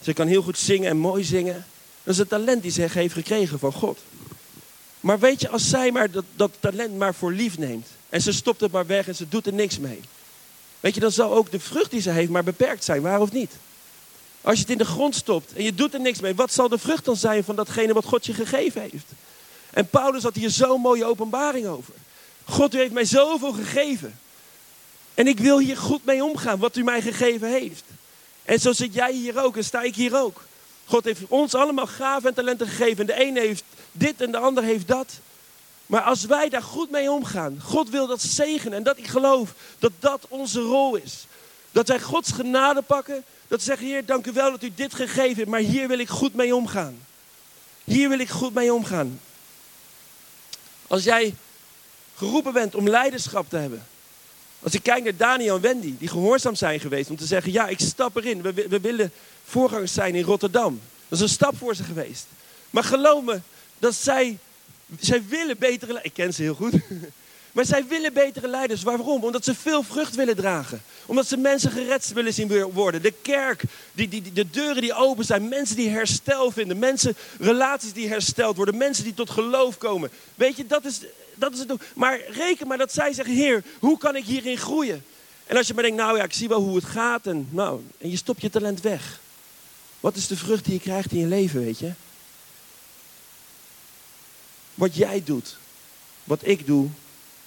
[0.00, 1.66] ze kan heel goed zingen en mooi zingen.
[2.02, 3.98] Dat is een talent die ze heeft gekregen van God.
[5.00, 7.86] Maar weet je, als zij maar dat, dat talent maar voor lief neemt.
[8.08, 10.00] En ze stopt het maar weg en ze doet er niks mee.
[10.80, 13.32] Weet je, dan zal ook de vrucht die ze heeft maar beperkt zijn, waar of
[13.32, 13.50] niet?
[14.40, 16.68] Als je het in de grond stopt en je doet er niks mee, wat zal
[16.68, 19.06] de vrucht dan zijn van datgene wat God je gegeven heeft?
[19.70, 21.94] En Paulus had hier zo'n mooie openbaring over.
[22.48, 24.18] God, u heeft mij zoveel gegeven.
[25.14, 27.84] En ik wil hier goed mee omgaan, wat u mij gegeven heeft.
[28.42, 30.44] En zo zit jij hier ook en sta ik hier ook.
[30.84, 32.98] God heeft ons allemaal gaven en talenten gegeven.
[32.98, 35.12] En de ene heeft dit en de ander heeft dat.
[35.86, 38.78] Maar als wij daar goed mee omgaan, God wil dat zegenen.
[38.78, 41.26] En dat ik geloof dat dat onze rol is.
[41.72, 43.24] Dat wij Gods genade pakken.
[43.48, 45.48] Dat we zeggen, Heer, dank u wel dat u dit gegeven hebt.
[45.48, 47.04] Maar hier wil ik goed mee omgaan.
[47.84, 49.20] Hier wil ik goed mee omgaan.
[50.86, 51.34] Als jij
[52.16, 53.86] geroepen bent om leiderschap te hebben.
[54.60, 57.68] Als ik kijk naar Daniel en Wendy, die gehoorzaam zijn geweest om te zeggen, ja,
[57.68, 58.42] ik stap erin.
[58.42, 59.12] We, we willen
[59.44, 60.80] voorgangers zijn in Rotterdam.
[61.08, 62.26] Dat is een stap voor ze geweest.
[62.70, 63.40] Maar geloof me,
[63.78, 64.38] dat zij,
[65.00, 66.72] zij willen betere Ik ken ze heel goed.
[67.56, 68.82] Maar zij willen betere leiders.
[68.82, 69.24] Waarom?
[69.24, 70.82] Omdat ze veel vrucht willen dragen.
[71.06, 73.02] Omdat ze mensen gered willen zien worden.
[73.02, 75.48] De kerk, die, die, de deuren die open zijn.
[75.48, 76.78] Mensen die herstel vinden.
[76.78, 78.76] Mensen, relaties die hersteld worden.
[78.76, 80.10] Mensen die tot geloof komen.
[80.34, 81.00] Weet je, dat is,
[81.34, 81.72] dat is het.
[81.94, 85.04] Maar reken maar dat zij zeggen, Heer, hoe kan ik hierin groeien?
[85.46, 87.26] En als je maar denkt, nou ja, ik zie wel hoe het gaat.
[87.26, 89.20] En, nou, en je stopt je talent weg.
[90.00, 91.92] Wat is de vrucht die je krijgt in je leven, weet je?
[94.74, 95.56] Wat jij doet,
[96.24, 96.88] wat ik doe,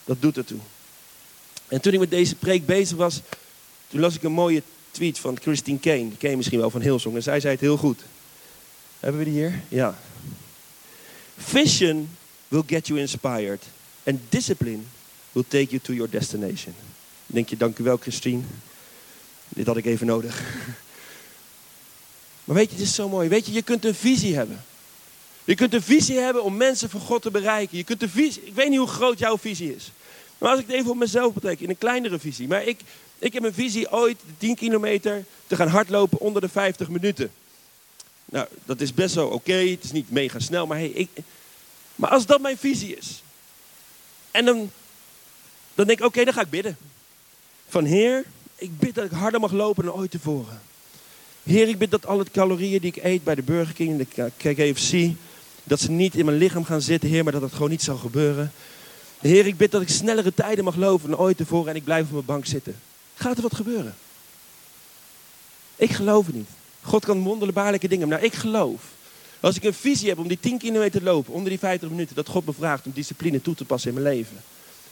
[0.10, 0.60] dat doet ertoe.
[1.68, 3.22] En toen ik met deze preek bezig was,
[3.88, 6.08] toen las ik een mooie tweet van Christine Kane.
[6.08, 7.16] Die ken je misschien wel van Hillsong.
[7.16, 8.02] En zij zei het heel goed.
[9.00, 9.62] Hebben we die hier?
[9.68, 10.00] Ja.
[11.38, 12.10] Vision
[12.48, 13.64] will get you inspired.
[14.04, 14.80] And discipline
[15.32, 16.74] will take you to your destination.
[17.26, 18.42] Dan denk je, dank u wel Christine.
[19.50, 20.44] Dit had ik even nodig.
[22.44, 23.30] Maar weet je, het is zo mooi.
[23.30, 24.64] Weet je, je kunt een visie hebben.
[25.44, 27.78] Je kunt een visie hebben om mensen voor God te bereiken.
[27.78, 29.92] Je kunt een visie, ik weet niet hoe groot jouw visie is.
[30.40, 32.48] Maar als ik het even op mezelf betrek, in een kleinere visie.
[32.48, 32.80] Maar ik,
[33.18, 37.32] ik heb een visie ooit 10 kilometer te gaan hardlopen onder de 50 minuten.
[38.26, 39.54] Nou, dat is best wel oké.
[39.54, 41.10] Het is niet mega snel, maar, hey, ik,
[41.96, 43.24] maar als dat mijn visie is.
[44.32, 44.72] En dan,
[45.76, 46.78] dan denk ik, oké, dan ga ik bidden.
[47.68, 48.26] Van Heer,
[48.56, 50.62] ik bid dat ik harder mag lopen dan ooit tevoren.
[51.44, 54.54] Heer, ik bid dat alle calorieën die ik eet bij de Burger King en de
[54.54, 55.16] KFC,
[55.64, 57.98] dat ze niet in mijn lichaam gaan zitten, Heer, maar dat het gewoon niet zal
[57.98, 58.52] gebeuren.
[59.20, 62.06] Heer, ik bid dat ik snellere tijden mag lopen dan ooit tevoren en ik blijf
[62.06, 62.76] op mijn bank zitten.
[63.16, 63.96] Gaat er wat gebeuren?
[65.76, 66.50] Ik geloof het niet.
[66.82, 68.08] God kan wonderbaarlijke dingen.
[68.08, 68.82] Maar nou, ik geloof.
[69.40, 72.16] Als ik een visie heb om die 10 kilometer te lopen, onder die 50 minuten,
[72.16, 74.38] dat God me vraagt om discipline toe te passen in mijn leven.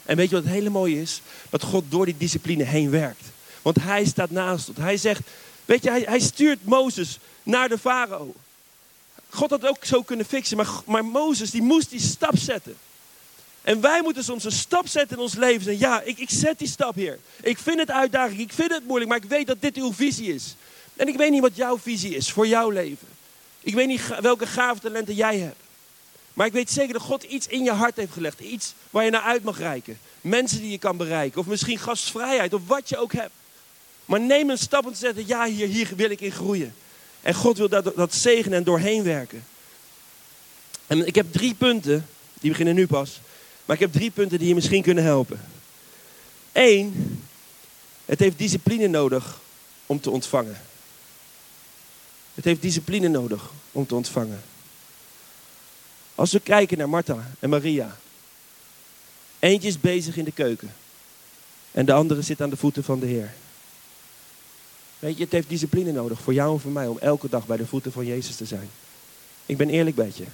[0.04, 1.22] En weet je wat het hele mooie is?
[1.50, 3.24] Dat God door die discipline heen werkt.
[3.62, 4.78] Want hij staat naast ons.
[4.78, 5.20] Hij zegt,
[5.64, 8.34] weet je, hij, hij stuurt Mozes naar de farao.
[9.28, 12.76] God had ook zo kunnen fixen, maar, maar Mozes die moest die stap zetten.
[13.68, 15.72] En wij moeten soms een stap zetten in ons leven.
[15.72, 17.18] En ja, ik, ik zet die stap hier.
[17.42, 20.34] Ik vind het uitdaging, ik vind het moeilijk, maar ik weet dat dit uw visie
[20.34, 20.54] is.
[20.96, 23.08] En ik weet niet wat jouw visie is voor jouw leven.
[23.60, 25.56] Ik weet niet welke gave talenten jij hebt.
[26.32, 28.40] Maar ik weet zeker dat God iets in je hart heeft gelegd.
[28.40, 29.98] Iets waar je naar uit mag reiken.
[30.20, 31.40] Mensen die je kan bereiken.
[31.40, 32.54] Of misschien gastvrijheid.
[32.54, 33.32] Of wat je ook hebt.
[34.04, 35.26] Maar neem een stap om te zeggen.
[35.26, 36.74] Ja, hier, hier wil ik in groeien.
[37.22, 39.44] En God wil dat, dat zegenen en doorheen werken.
[40.86, 42.06] En ik heb drie punten.
[42.40, 43.20] Die beginnen nu pas.
[43.68, 45.40] Maar ik heb drie punten die je misschien kunnen helpen.
[46.52, 47.20] Eén.
[48.04, 49.40] Het heeft discipline nodig
[49.86, 50.60] om te ontvangen.
[52.34, 54.42] Het heeft discipline nodig om te ontvangen.
[56.14, 57.98] Als we kijken naar Martha en Maria.
[59.38, 60.74] Eentje is bezig in de keuken.
[61.70, 63.34] En de andere zit aan de voeten van de Heer.
[64.98, 67.56] Weet je, het heeft discipline nodig voor jou en voor mij om elke dag bij
[67.56, 68.70] de voeten van Jezus te zijn.
[69.46, 70.24] Ik ben eerlijk bij je.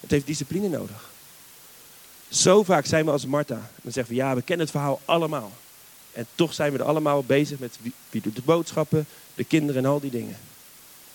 [0.00, 1.11] Het heeft discipline nodig.
[2.32, 3.70] Zo vaak zijn we als Martha.
[3.82, 5.52] Dan zeggen we, ja, we kennen het verhaal allemaal.
[6.12, 7.78] En toch zijn we er allemaal bezig met
[8.10, 10.36] wie, doet de boodschappen, de kinderen en al die dingen.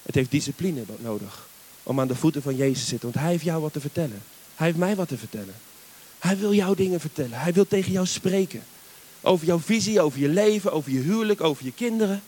[0.02, 1.48] Het heeft discipline nodig
[1.84, 3.10] om aan de voeten van Jezus te zitten.
[3.12, 4.22] Want Hij heeft jou wat te vertellen.
[4.56, 5.56] Hij heeft mij wat te vertellen.
[6.20, 7.40] Hij wil jou dingen vertellen.
[7.40, 8.64] Hij wil tegen jou spreken.
[9.22, 12.22] Over jouw visie, over je leven, over je huwelijk, over je kinderen.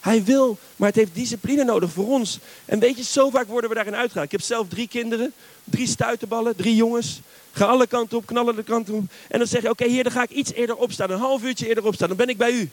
[0.00, 2.38] Hij wil, maar het heeft discipline nodig voor ons.
[2.64, 4.26] En weet je, zo vaak worden we daarin uitgehaald.
[4.26, 5.32] Ik heb zelf drie kinderen,
[5.64, 7.20] drie stuitenballen, drie jongens.
[7.52, 9.04] Ga alle kanten op, knallen de kanten op.
[9.28, 11.10] En dan zeg je, oké heer, dan ga ik iets eerder opstaan.
[11.10, 12.70] Een half uurtje eerder opstaan, dan ben ik bij u.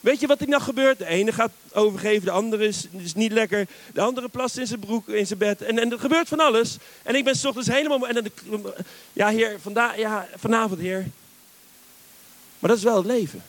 [0.00, 0.98] Weet je wat er nou gebeurt?
[0.98, 3.66] De ene gaat overgeven, de andere is, is niet lekker.
[3.92, 5.62] De andere plast in zijn broek, in zijn bed.
[5.62, 6.76] En, en er gebeurt van alles.
[7.02, 8.08] En ik ben s ochtends helemaal...
[8.08, 8.26] En dan,
[9.12, 11.06] ja, heer, vanda, ja, vanavond, heer.
[12.58, 13.42] Maar dat is wel het leven.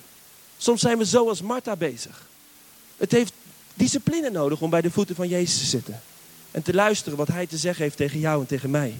[0.58, 2.30] Soms zijn we zo als Martha bezig.
[3.02, 3.34] Het heeft
[3.74, 6.02] discipline nodig om bij de voeten van Jezus te zitten.
[6.52, 8.94] En te luisteren wat hij te zeggen heeft tegen jou en tegen mij.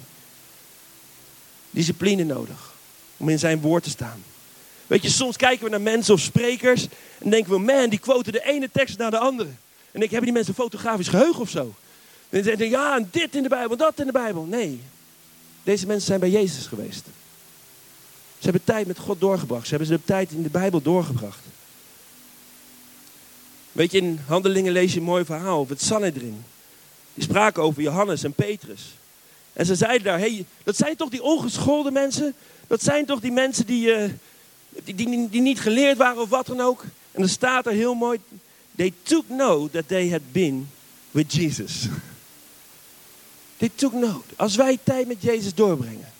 [1.70, 2.72] Discipline nodig
[3.16, 4.22] om in zijn woord te staan.
[4.86, 6.86] Weet je, soms kijken we naar mensen of sprekers
[7.18, 9.50] en denken we, man, die quoten de ene tekst naar de andere.
[9.92, 11.74] En ik hebben die mensen fotografisch geheugen of zo?
[12.28, 14.44] En denken ja, en dit in de Bijbel, dat in de Bijbel.
[14.44, 14.80] Nee,
[15.62, 17.04] deze mensen zijn bij Jezus geweest.
[18.38, 19.68] Ze hebben tijd met God doorgebracht.
[19.68, 21.40] Ze hebben de tijd in de Bijbel doorgebracht.
[23.72, 26.44] Weet je, in Handelingen lees je een mooi verhaal over het Sanhedrin.
[27.14, 28.94] Die spraken over Johannes en Petrus.
[29.52, 32.34] En ze zeiden daar, hey, dat zijn toch die ongeschoolde mensen?
[32.66, 34.10] Dat zijn toch die mensen die, uh,
[34.84, 36.82] die, die, die, niet geleerd waren of wat dan ook?
[36.82, 38.18] En dan staat er heel mooi,
[38.76, 40.68] they took note that they had been
[41.10, 41.86] with Jesus.
[43.56, 44.34] They took note.
[44.36, 46.12] Als wij tijd met Jezus doorbrengen,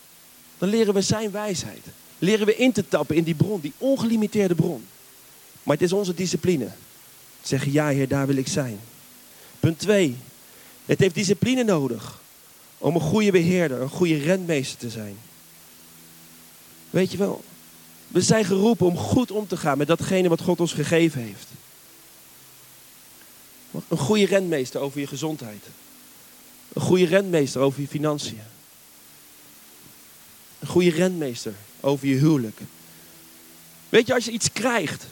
[0.58, 1.80] dan leren we zijn wijsheid.
[2.18, 4.86] Leren we in te tappen in die bron, die ongelimiteerde bron.
[5.62, 6.68] Maar het is onze discipline.
[7.42, 8.80] Zeggen, ja heer, daar wil ik zijn.
[9.60, 10.16] Punt 2.
[10.84, 12.20] Het heeft discipline nodig
[12.78, 15.16] om een goede beheerder, een goede rentmeester te zijn.
[16.90, 17.44] Weet je wel,
[18.08, 21.46] we zijn geroepen om goed om te gaan met datgene wat God ons gegeven heeft.
[23.88, 25.64] Een goede rentmeester over je gezondheid.
[26.72, 28.40] Een goede rentmeester over je financiën.
[30.58, 32.60] Een goede rentmeester over je huwelijk.
[33.88, 35.06] Weet je, als je iets krijgt,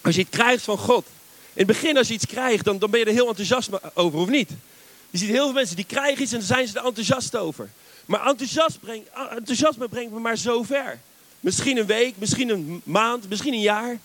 [0.00, 1.06] als je iets krijgt van God.
[1.56, 4.18] In het begin als je iets krijgt, dan, dan ben je er heel enthousiast over,
[4.18, 4.50] of niet?
[5.10, 7.70] Je ziet heel veel mensen die krijgen iets en dan zijn ze er enthousiast over.
[8.06, 11.00] Maar enthousiasme brengt, enthousiasme brengt me maar zo ver.
[11.40, 13.98] Misschien een week, misschien een maand, misschien een jaar.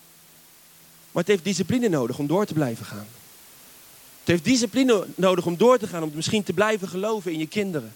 [1.11, 3.07] Maar het heeft discipline nodig om door te blijven gaan.
[4.19, 7.47] Het heeft discipline nodig om door te gaan, om misschien te blijven geloven in je
[7.47, 7.93] kinderen.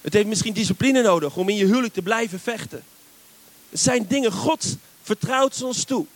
[0.00, 2.82] Het heeft misschien discipline nodig om in je huwelijk te blijven vechten.
[3.70, 6.06] Het zijn dingen, God vertrouwt ze ons toe.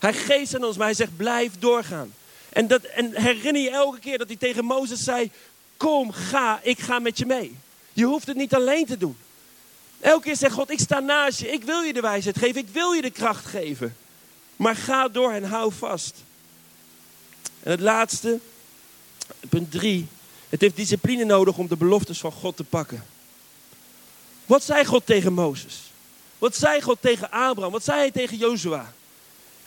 [0.00, 2.14] Hij geeft aan ons, maar hij zegt blijf doorgaan.
[2.48, 5.30] En, dat, en herinner je elke keer dat hij tegen Mozes zei,
[5.76, 7.56] kom, ga, ik ga met je mee.
[7.92, 9.16] Je hoeft het niet alleen te doen.
[10.00, 12.68] Elke keer zegt God, ik sta naast je, ik wil je de wijsheid geven, ik
[12.72, 13.96] wil je de kracht geven.
[14.56, 16.14] Maar ga door en hou vast.
[17.62, 18.38] En het laatste,
[19.48, 20.06] punt drie,
[20.48, 23.04] het heeft discipline nodig om de beloftes van God te pakken.
[24.46, 25.90] Wat zei God tegen Mozes?
[26.38, 27.72] Wat zei God tegen Abraham?
[27.72, 28.92] Wat zei hij tegen Jozua?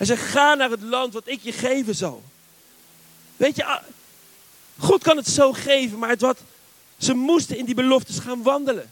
[0.07, 2.23] Hij zegt, ga naar het land wat ik je geven zal.
[3.37, 3.83] Weet je, ah,
[4.77, 6.39] God kan het zo geven, maar het wat,
[6.97, 8.91] ze moesten in die beloftes gaan wandelen.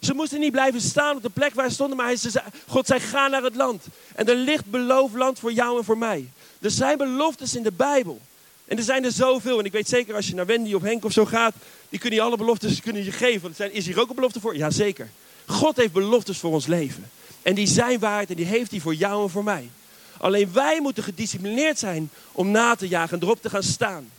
[0.00, 2.18] Ze moesten niet blijven staan op de plek waar ze stonden, maar hij,
[2.66, 3.84] God zei, ga naar het land.
[4.14, 6.28] En er ligt beloofd land voor jou en voor mij.
[6.60, 8.20] Er zijn beloftes in de Bijbel.
[8.64, 9.58] En er zijn er zoveel.
[9.58, 11.54] En ik weet zeker als je naar Wendy of Henk of zo gaat,
[11.88, 13.42] die kunnen je alle beloftes kunnen je geven.
[13.42, 14.56] Want zijn, is hier ook een belofte voor?
[14.56, 15.08] Jazeker.
[15.46, 17.10] God heeft beloftes voor ons leven.
[17.42, 19.70] En die zijn waard en die heeft hij voor jou en voor mij.
[20.18, 24.10] Alleen wij moeten gedisciplineerd zijn om na te jagen en erop te gaan staan.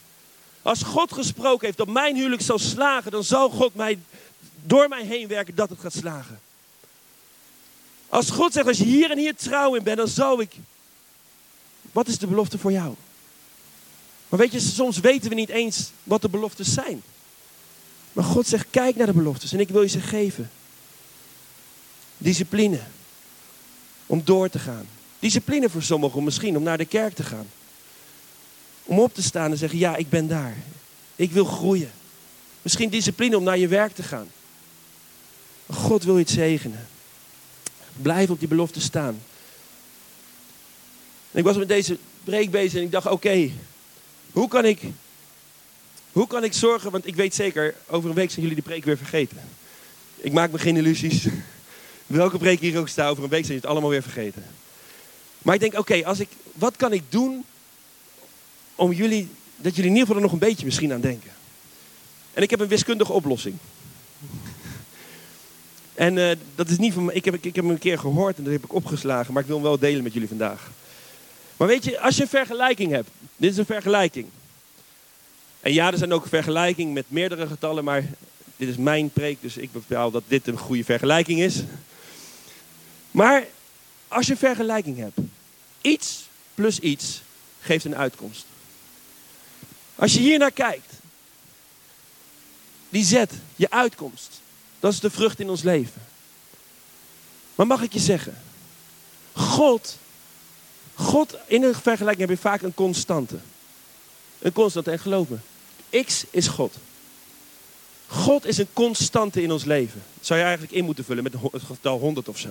[0.61, 3.99] Als God gesproken heeft dat mijn huwelijk zal slagen, dan zal God mij
[4.63, 6.39] door mij heen werken dat het gaat slagen.
[8.09, 10.51] Als God zegt, als je hier en hier trouw in bent, dan zal ik.
[11.91, 12.95] Wat is de belofte voor jou?
[14.29, 17.03] Maar weet je, soms weten we niet eens wat de beloftes zijn.
[18.13, 20.51] Maar God zegt, kijk naar de beloftes en ik wil je ze geven.
[22.17, 22.79] Discipline.
[24.05, 24.87] Om door te gaan.
[25.19, 27.47] Discipline voor sommigen misschien om naar de kerk te gaan.
[28.83, 30.57] Om op te staan en zeggen, ja, ik ben daar.
[31.15, 31.91] Ik wil groeien.
[32.61, 34.31] Misschien discipline om naar je werk te gaan.
[35.69, 36.87] God wil je het zegenen.
[38.01, 39.21] Blijf op die belofte staan.
[41.31, 43.51] Ik was met deze preek bezig en ik dacht, oké,
[44.31, 44.81] hoe kan ik,
[46.11, 48.85] hoe kan ik zorgen, want ik weet zeker, over een week zijn jullie die preek
[48.85, 49.37] weer vergeten.
[50.15, 51.27] Ik maak me geen illusies.
[52.07, 54.45] Welke preek hier ook staat, over een week zijn jullie het allemaal weer vergeten.
[55.41, 57.45] Maar ik denk, oké, als ik, wat kan ik doen
[58.75, 61.31] om jullie, dat jullie in ieder geval er nog een beetje misschien aan denken.
[62.33, 63.55] En ik heb een wiskundige oplossing.
[65.93, 67.11] En uh, dat is niet van.
[67.11, 69.47] Ik heb, ik heb hem een keer gehoord en dat heb ik opgeslagen, maar ik
[69.47, 70.71] wil hem wel delen met jullie vandaag.
[71.57, 74.25] Maar weet je, als je een vergelijking hebt, dit is een vergelijking.
[75.59, 78.03] En ja, er zijn ook vergelijkingen met meerdere getallen, maar
[78.57, 81.63] dit is mijn preek, dus ik bepaal dat dit een goede vergelijking is.
[83.11, 83.45] Maar
[84.09, 85.17] als je vergelijking hebt,
[85.81, 87.21] iets plus iets
[87.61, 88.45] geeft een uitkomst.
[89.95, 90.93] Als je hier naar kijkt,
[92.89, 94.41] die zet, je uitkomst,
[94.79, 96.01] dat is de vrucht in ons leven.
[97.55, 98.41] Maar mag ik je zeggen,
[99.33, 99.97] God,
[100.93, 103.39] God in een vergelijking heb je vaak een constante.
[104.39, 105.37] Een constante, en geloof me,
[106.03, 106.75] X is God.
[108.07, 110.03] God is een constante in ons leven.
[110.21, 112.49] Zou je eigenlijk in moeten vullen met het getal 100 of zo.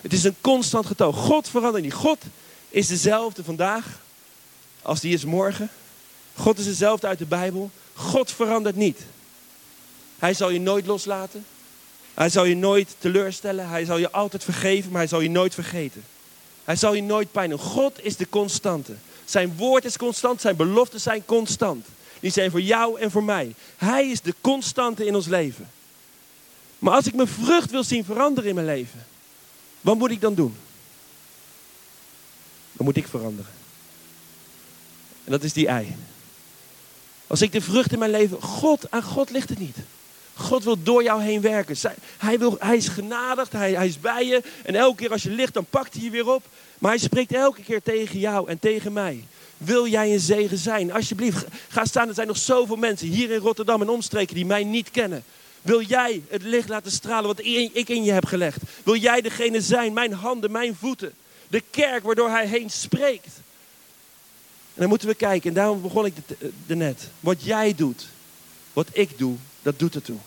[0.00, 1.12] Het is een constant getal.
[1.12, 1.92] God verandert niet.
[1.92, 2.18] God
[2.68, 4.00] is dezelfde vandaag
[4.82, 5.70] als die is morgen.
[6.34, 7.70] God is dezelfde uit de Bijbel.
[7.94, 9.00] God verandert niet.
[10.18, 11.44] Hij zal je nooit loslaten.
[12.14, 13.68] Hij zal je nooit teleurstellen.
[13.68, 16.04] Hij zal je altijd vergeven, maar hij zal je nooit vergeten.
[16.64, 17.58] Hij zal je nooit pijn doen.
[17.58, 18.94] God is de constante.
[19.24, 21.86] Zijn woord is constant, zijn beloften zijn constant.
[22.20, 23.54] Die zijn voor jou en voor mij.
[23.76, 25.70] Hij is de constante in ons leven.
[26.78, 29.06] Maar als ik mijn vrucht wil zien veranderen in mijn leven,
[29.80, 30.56] wat moet ik dan doen?
[32.72, 33.52] Dan moet ik veranderen.
[35.24, 35.96] En dat is die ei.
[37.26, 39.76] Als ik de vrucht in mijn leven, God, aan God ligt het niet.
[40.34, 41.76] God wil door jou heen werken.
[42.18, 44.42] Hij, wil, hij is genadigd, hij, hij is bij je.
[44.64, 46.42] En elke keer als je ligt, dan pakt hij je weer op.
[46.78, 49.24] Maar hij spreekt elke keer tegen jou en tegen mij.
[49.56, 50.92] Wil jij een zegen zijn?
[50.92, 52.08] Alsjeblieft, ga staan.
[52.08, 55.24] Er zijn nog zoveel mensen hier in Rotterdam en omstreken die mij niet kennen.
[55.62, 57.38] Wil jij het licht laten stralen wat
[57.72, 58.62] ik in je heb gelegd?
[58.84, 61.12] Wil jij degene zijn, mijn handen, mijn voeten?
[61.48, 63.34] De kerk waardoor hij heen spreekt.
[64.74, 66.14] En dan moeten we kijken, en daarom begon ik
[66.66, 67.08] er net.
[67.20, 68.06] Wat jij doet,
[68.72, 70.18] wat ik doe, dat doet ertoe.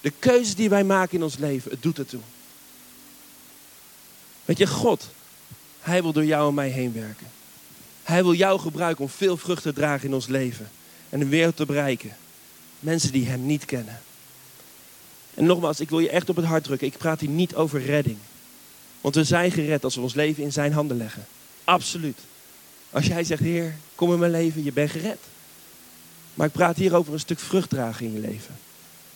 [0.00, 2.20] De keuzes die wij maken in ons leven, het doet ertoe.
[4.44, 5.08] Weet je, God,
[5.80, 7.26] Hij wil door jou en mij heen werken.
[8.02, 10.70] Hij wil jou gebruiken om veel vrucht te dragen in ons leven.
[11.08, 12.16] En de wereld te bereiken.
[12.84, 14.00] Mensen die Hem niet kennen.
[15.34, 16.86] En nogmaals, ik wil je echt op het hart drukken.
[16.86, 18.16] Ik praat hier niet over redding.
[19.00, 21.24] Want we zijn gered als we ons leven in zijn handen leggen.
[21.64, 22.18] Absoluut.
[22.90, 25.18] Als jij zegt, Heer, kom in mijn leven, je bent gered.
[26.34, 28.54] Maar ik praat hier over een stuk vrucht dragen in je leven.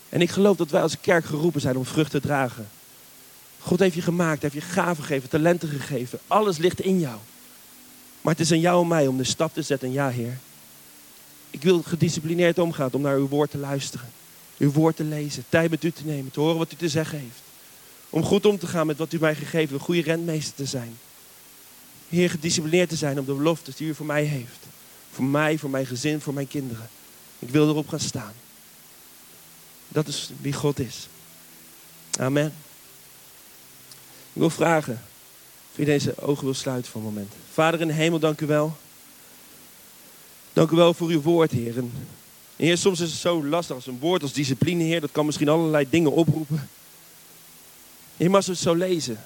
[0.09, 2.69] En ik geloof dat wij als kerk geroepen zijn om vrucht te dragen.
[3.59, 6.19] God heeft je gemaakt, heeft je gaven gegeven, talenten gegeven.
[6.27, 7.17] Alles ligt in jou.
[8.21, 9.93] Maar het is aan jou en mij om de stap te zetten.
[9.93, 10.39] Ja, Heer.
[11.51, 14.09] Ik wil gedisciplineerd omgaan om naar uw woord te luisteren.
[14.59, 17.19] Uw woord te lezen, tijd met u te nemen, te horen wat u te zeggen
[17.19, 17.41] heeft.
[18.11, 20.99] Om goed om te gaan met wat u mij gegeven een goede rentmeester te zijn.
[22.09, 24.59] Heer, gedisciplineerd te zijn op de beloftes die u voor mij heeft.
[25.13, 26.89] Voor mij, voor mijn gezin, voor mijn kinderen.
[27.39, 28.33] Ik wil erop gaan staan.
[29.89, 31.09] Dat is wie God is.
[32.19, 32.53] Amen.
[34.33, 35.03] Ik wil vragen
[35.71, 37.33] of je deze ogen wil sluiten voor een moment.
[37.53, 38.77] Vader in de hemel, dank u wel.
[40.59, 41.77] Dank u wel voor uw woord, Heer.
[41.77, 41.93] En
[42.57, 45.01] Heer, soms is het zo lastig als een woord als discipline, Heer.
[45.01, 46.69] Dat kan misschien allerlei dingen oproepen.
[48.17, 49.21] Heer, maar als we het zo lezen.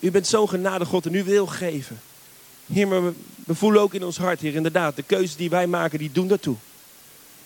[0.00, 2.00] U bent zo'n genade God en u wil geven.
[2.72, 3.02] Heer, maar
[3.44, 4.96] we, voelen ook in ons hart, Heer, inderdaad.
[4.96, 6.56] De keuzes die wij maken, die doen daartoe.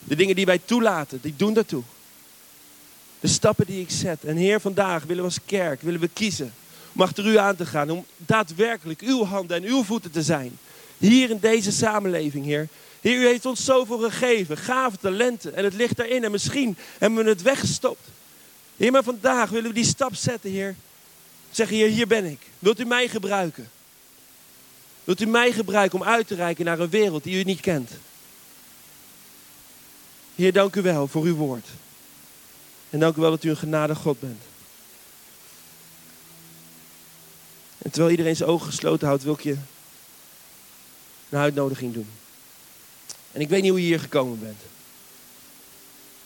[0.04, 1.82] De dingen die wij toelaten, die doen daartoe.
[3.20, 4.24] De stappen die ik zet.
[4.24, 6.54] En Heer, vandaag willen we als kerk, willen we kiezen
[6.92, 7.90] om achter u aan te gaan.
[7.90, 10.58] Om daadwerkelijk uw handen en uw voeten te zijn.
[10.98, 12.68] Hier in deze samenleving, Heer.
[13.06, 14.56] Heer, u heeft ons zoveel gegeven.
[14.56, 15.54] Gave talenten.
[15.54, 16.24] En het ligt daarin.
[16.24, 18.08] En misschien hebben we het weggestopt.
[18.76, 20.76] Heer, maar vandaag willen we die stap zetten, Heer.
[21.50, 22.40] Zeggen, Heer, hier ben ik.
[22.58, 23.70] Wilt u mij gebruiken?
[25.04, 27.90] Wilt u mij gebruiken om uit te reiken naar een wereld die u niet kent?
[30.34, 31.66] Heer, dank u wel voor uw woord.
[32.90, 34.42] En dank u wel dat u een genade God bent.
[37.78, 39.56] En terwijl iedereen zijn ogen gesloten houdt, wil ik je
[41.28, 42.08] een uitnodiging doen.
[43.36, 44.60] En ik weet niet hoe je hier gekomen bent.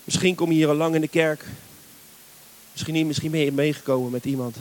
[0.04, 1.44] Misschien kom je hier al lang in de kerk.
[2.72, 4.56] Misschien niet, misschien ben je meegekomen met iemand.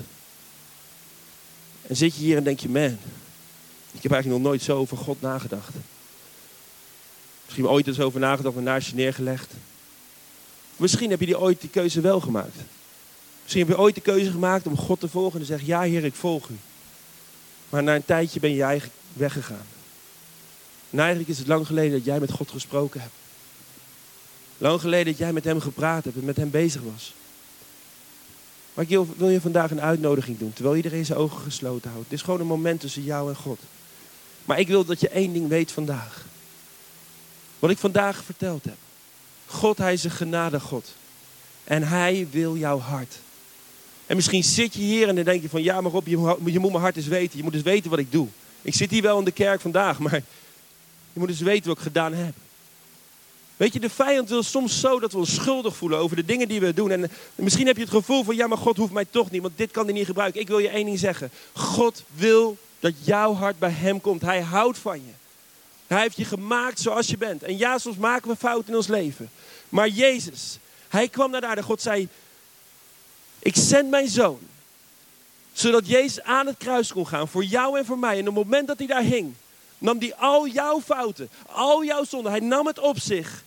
[1.87, 2.97] En zit je hier en denk je, man,
[3.91, 5.73] ik heb eigenlijk nog nooit zo over God nagedacht.
[7.45, 9.53] Misschien ooit eens over nagedacht en naast je neergelegd.
[10.75, 12.55] Misschien heb je die ooit die keuze wel gemaakt.
[13.43, 15.81] Misschien heb je ooit de keuze gemaakt om God te volgen en te zeggen, ja
[15.81, 16.57] Heer, ik volg u.
[17.69, 19.77] Maar na een tijdje ben je eigenlijk weggegaan.
[20.89, 23.13] En eigenlijk is het lang geleden dat jij met God gesproken hebt.
[24.57, 27.13] Lang geleden dat jij met hem gepraat hebt en met hem bezig was.
[28.73, 32.05] Maar ik wil je vandaag een uitnodiging doen, terwijl iedereen zijn ogen gesloten houdt.
[32.05, 33.59] Het is gewoon een moment tussen jou en God.
[34.45, 36.25] Maar ik wil dat je één ding weet vandaag.
[37.59, 38.77] Wat ik vandaag verteld heb.
[39.45, 40.93] God, hij is een genade God.
[41.63, 43.19] En hij wil jouw hart.
[44.05, 46.59] En misschien zit je hier en dan denk je van, ja maar Rob, je, je
[46.59, 47.37] moet mijn hart eens weten.
[47.37, 48.27] Je moet eens weten wat ik doe.
[48.61, 50.21] Ik zit hier wel in de kerk vandaag, maar
[51.19, 52.33] je moet eens weten wat ik gedaan heb.
[53.57, 56.47] Weet je, de vijand wil soms zo dat we ons schuldig voelen over de dingen
[56.47, 56.91] die we doen.
[56.91, 59.57] En misschien heb je het gevoel van, ja maar God hoeft mij toch niet, want
[59.57, 60.41] dit kan hij niet gebruiken.
[60.41, 61.31] Ik wil je één ding zeggen.
[61.53, 64.21] God wil dat jouw hart bij hem komt.
[64.21, 65.11] Hij houdt van je.
[65.87, 67.43] Hij heeft je gemaakt zoals je bent.
[67.43, 69.29] En ja, soms maken we fouten in ons leven.
[69.69, 70.57] Maar Jezus,
[70.87, 72.07] hij kwam naar daar en God zei,
[73.39, 74.39] ik zend mijn zoon.
[75.53, 78.13] Zodat Jezus aan het kruis kon gaan voor jou en voor mij.
[78.13, 79.33] En op het moment dat hij daar hing,
[79.79, 82.31] nam hij al jouw fouten, al jouw zonden.
[82.31, 83.43] Hij nam het op zich.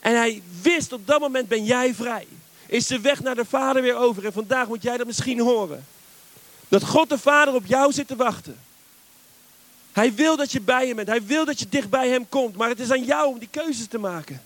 [0.00, 2.26] En hij wist op dat moment ben jij vrij.
[2.66, 4.24] Is de weg naar de Vader weer over.
[4.24, 5.86] En vandaag moet jij dat misschien horen.
[6.68, 8.58] Dat God de Vader op jou zit te wachten.
[9.92, 11.08] Hij wil dat je bij hem bent.
[11.08, 12.56] Hij wil dat je dicht bij hem komt.
[12.56, 14.42] Maar het is aan jou om die keuzes te maken.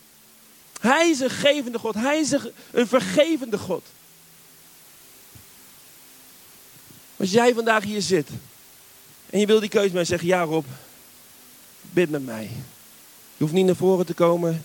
[0.81, 1.95] Hij is een gevende God.
[1.95, 2.33] Hij is
[2.71, 3.87] een vergevende God.
[7.17, 8.29] Als jij vandaag hier zit
[9.31, 10.65] en je wil die keuze maken, zeg ja Rob,
[11.93, 12.51] bid met mij.
[13.37, 14.65] Je hoeft niet naar voren te komen.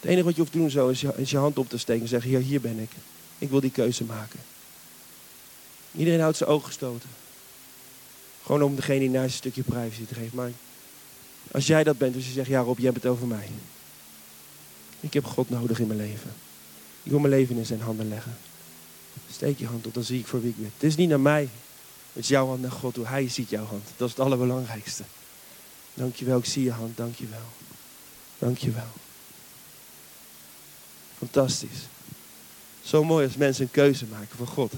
[0.00, 2.08] Het enige wat je hoeft te doen zo is je, hand op te steken en
[2.08, 2.90] zeggen, hier, hier ben ik.
[3.38, 4.40] Ik wil die keuze maken.
[5.92, 7.08] Iedereen houdt zijn ogen gestoten.
[8.42, 10.36] Gewoon om degene die naast een stukje privacy te geven.
[10.36, 10.50] Maar
[11.50, 13.48] als jij dat bent, dus je zegt, ja Rob, jij bent het over mij.
[15.00, 16.32] Ik heb God nodig in mijn leven.
[17.02, 18.36] Ik wil mijn leven in zijn handen leggen.
[19.30, 20.70] Steek je hand op, dan zie ik voor wie ik ben.
[20.74, 21.48] Het is niet naar mij.
[22.12, 22.96] Het is jouw hand naar God.
[22.96, 23.84] Hij ziet jouw hand.
[23.96, 25.02] Dat is het allerbelangrijkste.
[26.00, 26.96] Dankjewel, ik zie je hand.
[26.96, 27.48] Dankjewel.
[28.38, 28.92] Dankjewel.
[31.18, 31.86] Fantastisch.
[32.82, 34.72] Zo mooi als mensen een keuze maken voor God.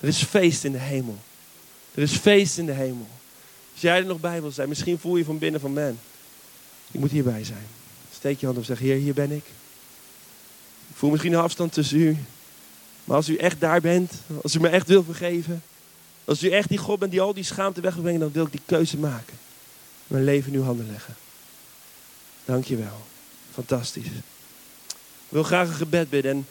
[0.00, 1.18] Er is feest in de hemel.
[1.94, 3.08] Er is feest in de hemel.
[3.72, 5.98] Als jij er nog bij wil zijn, misschien voel je van binnen van man.
[6.90, 7.66] Ik moet hierbij zijn.
[8.14, 9.44] Steek je hand op en zeg, Heer, hier ben ik.
[10.88, 12.16] Ik voel misschien een afstand tussen u.
[13.04, 15.62] Maar als u echt daar bent, als u me echt wil vergeven.
[16.24, 18.44] Als u echt die God bent die al die schaamte weg wil brengen, dan wil
[18.44, 19.40] ik die keuze maken.
[20.12, 21.14] Mijn leven in uw handen leggen.
[22.44, 23.06] Dank je wel.
[23.52, 24.06] Fantastisch.
[24.06, 26.30] Ik wil graag een gebed bidden.
[26.30, 26.46] En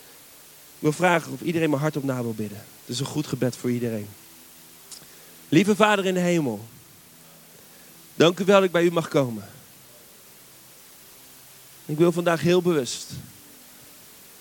[0.79, 2.57] wil vragen of iedereen mijn hart op na wil bidden.
[2.57, 4.07] Het is een goed gebed voor iedereen.
[5.49, 6.67] Lieve Vader in de hemel.
[8.15, 9.49] Dank u wel dat ik bij u mag komen.
[11.85, 13.09] Ik wil vandaag heel bewust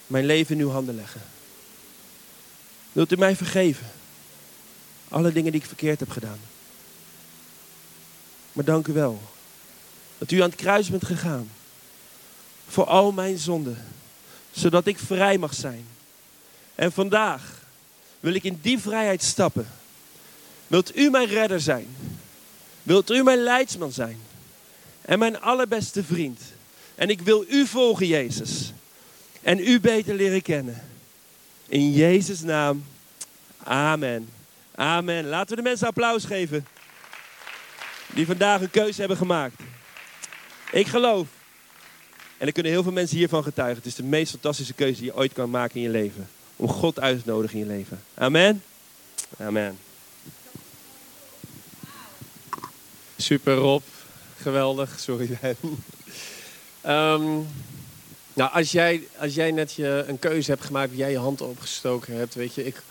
[0.06, 1.22] mijn leven in uw handen leggen.
[2.92, 3.86] Wilt u mij vergeven?
[5.08, 6.38] Alle dingen die ik verkeerd heb gedaan.
[8.52, 9.20] Maar dank u wel
[10.20, 11.50] dat u aan het kruis bent gegaan.
[12.68, 13.86] Voor al mijn zonden.
[14.50, 15.86] Zodat ik vrij mag zijn.
[16.74, 17.62] En vandaag
[18.20, 19.68] wil ik in die vrijheid stappen.
[20.66, 21.86] Wilt u mijn redder zijn?
[22.82, 24.20] Wilt u mijn leidsman zijn?
[25.00, 26.40] En mijn allerbeste vriend?
[26.94, 28.72] En ik wil u volgen, Jezus.
[29.42, 30.82] En u beter leren kennen.
[31.66, 32.84] In Jezus' naam.
[33.62, 34.28] Amen.
[34.74, 35.26] Amen.
[35.26, 36.66] Laten we de mensen applaus geven.
[38.14, 39.60] Die vandaag een keuze hebben gemaakt.
[40.72, 41.26] Ik geloof.
[42.38, 43.76] En er kunnen heel veel mensen hiervan getuigen.
[43.76, 46.28] Het is de meest fantastische keuze die je ooit kan maken in je leven.
[46.56, 48.02] Om God uit te nodigen in je leven.
[48.14, 48.62] Amen.
[49.38, 49.78] Amen.
[53.16, 53.82] Super Rob.
[54.36, 55.00] Geweldig.
[55.00, 55.38] Sorry.
[56.86, 57.46] um,
[58.40, 62.16] nou, als jij, als jij net je, een keuze hebt gemaakt, jij je hand opgestoken
[62.16, 62.82] hebt, weet je, ik,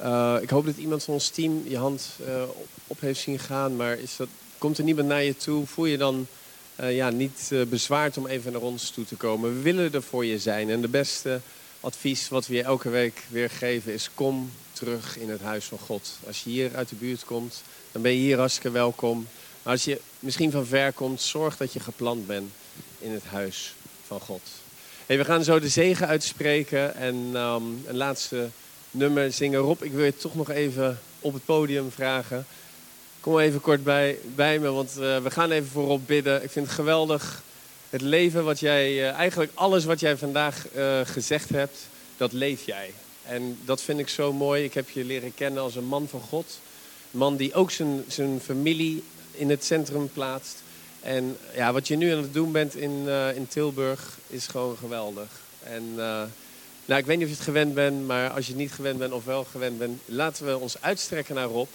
[0.00, 2.42] uh, ik hoop dat iemand van ons team je hand uh,
[2.86, 4.28] op heeft zien gaan, maar is dat,
[4.62, 6.26] komt er niemand naar je toe, voel je dan
[6.80, 9.54] uh, ja, niet bezwaard om even naar ons toe te komen.
[9.54, 11.40] We willen er voor je zijn en de beste
[11.80, 15.78] advies wat we je elke week weer geven is kom terug in het huis van
[15.78, 16.18] God.
[16.26, 19.26] Als je hier uit de buurt komt, dan ben je hier hartstikke welkom.
[19.62, 22.50] Maar als je misschien van ver komt, zorg dat je gepland bent
[22.98, 23.74] in het huis
[24.06, 24.42] van God.
[25.06, 28.48] Hey, we gaan zo de zegen uitspreken en um, een laatste
[28.90, 29.60] nummer zingen.
[29.60, 32.46] Rob, ik wil je toch nog even op het podium vragen.
[33.22, 36.42] Kom even kort bij, bij me, want uh, we gaan even voor Rob bidden.
[36.42, 37.42] Ik vind het geweldig,
[37.90, 41.78] het leven wat jij, uh, eigenlijk alles wat jij vandaag uh, gezegd hebt,
[42.16, 42.92] dat leef jij.
[43.26, 44.64] En dat vind ik zo mooi.
[44.64, 46.58] Ik heb je leren kennen als een man van God.
[47.12, 50.62] Een man die ook zijn, zijn familie in het centrum plaatst.
[51.00, 55.28] En ja, wat je nu aan het doen bent in, in Tilburg is gewoon geweldig.
[55.62, 55.94] En
[56.84, 58.98] nou, ik weet niet of je het gewend bent, maar als je het niet gewend
[58.98, 61.68] bent of wel gewend bent, laten we ons uitstrekken naar Rob.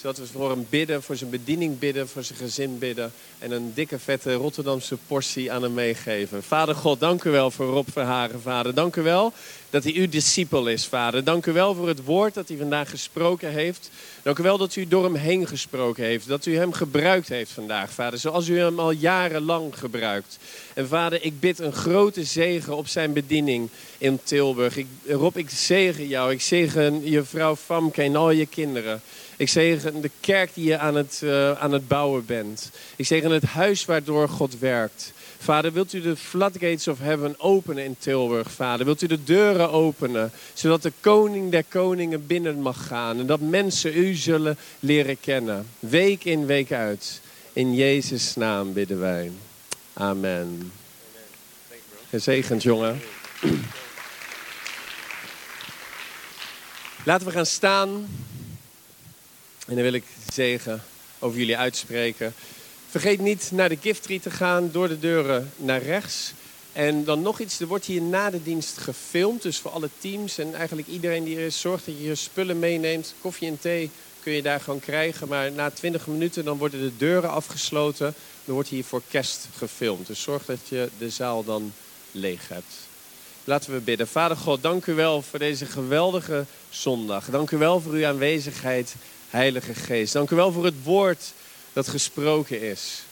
[0.00, 3.12] Zodat we voor hem bidden, voor zijn bediening bidden, voor zijn gezin bidden.
[3.38, 6.42] En een dikke, vette Rotterdamse portie aan hem meegeven.
[6.42, 8.74] Vader God, dank u wel voor Rob Verhagen, vader.
[8.74, 9.32] Dank u wel
[9.70, 11.24] dat hij uw discipel is, vader.
[11.24, 13.90] Dank u wel voor het woord dat hij vandaag gesproken heeft.
[14.22, 16.28] Dank u wel dat u door hem heen gesproken heeft.
[16.28, 18.18] Dat u hem gebruikt heeft vandaag, vader.
[18.18, 20.38] Zoals u hem al jarenlang gebruikt.
[20.78, 23.68] En vader, ik bid een grote zegen op zijn bediening
[23.98, 24.76] in Tilburg.
[24.76, 26.32] Ik, Rob, ik zegen jou.
[26.32, 29.00] Ik zegen je vrouw Famke en al je kinderen.
[29.36, 32.70] Ik zegen de kerk die je aan het, uh, aan het bouwen bent.
[32.96, 35.12] Ik zegen het huis waardoor God werkt.
[35.38, 38.84] Vader, wilt u de floodgates of heaven openen in Tilburg, vader?
[38.86, 43.40] Wilt u de deuren openen, zodat de koning der koningen binnen mag gaan en dat
[43.40, 47.20] mensen u zullen leren kennen, week in, week uit.
[47.52, 49.30] In Jezus' naam bidden wij.
[49.98, 50.72] Amen.
[52.08, 53.00] Gezegend, jongen.
[57.04, 57.88] Laten we gaan staan.
[59.66, 60.82] En dan wil ik zegen
[61.18, 62.34] over jullie uitspreken.
[62.88, 66.32] Vergeet niet naar de gifttree te gaan, door de deuren naar rechts.
[66.72, 69.42] En dan nog iets, er wordt hier na de dienst gefilmd.
[69.42, 72.58] Dus voor alle teams en eigenlijk iedereen die er is, zorg dat je je spullen
[72.58, 73.14] meeneemt.
[73.20, 73.90] Koffie en thee
[74.22, 75.28] kun je daar gewoon krijgen.
[75.28, 78.14] Maar na 20 minuten dan worden de deuren afgesloten.
[78.48, 80.06] Dan wordt hier voor kerst gefilmd.
[80.06, 81.72] Dus zorg dat je de zaal dan
[82.12, 82.74] leeg hebt.
[83.44, 84.08] Laten we bidden.
[84.08, 87.30] Vader God, dank u wel voor deze geweldige zondag.
[87.30, 88.94] Dank u wel voor uw aanwezigheid,
[89.30, 90.12] Heilige Geest.
[90.12, 91.32] Dank u wel voor het woord
[91.72, 93.02] dat gesproken is.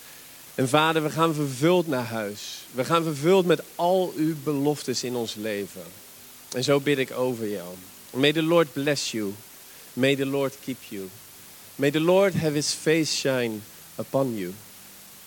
[0.54, 2.40] En vader, we gaan vervuld naar huis.
[2.72, 5.84] We gaan vervuld met al uw beloftes in ons leven.
[6.52, 7.74] En zo bid ik over jou.
[8.10, 9.34] May the Lord bless you.
[9.92, 11.08] May the Lord keep you.
[11.74, 13.60] May the Lord have his face shine
[13.96, 14.54] upon you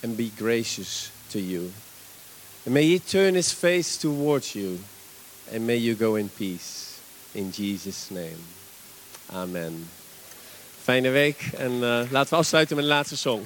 [0.01, 1.71] and be gracious to you.
[2.65, 4.79] And may he turn his face towards you
[5.51, 6.99] and may you go in peace.
[7.33, 8.37] In Jesus' name.
[9.33, 9.89] Amen.
[10.83, 13.43] Fijne week en uh, laten we afsluiten met een laatste song.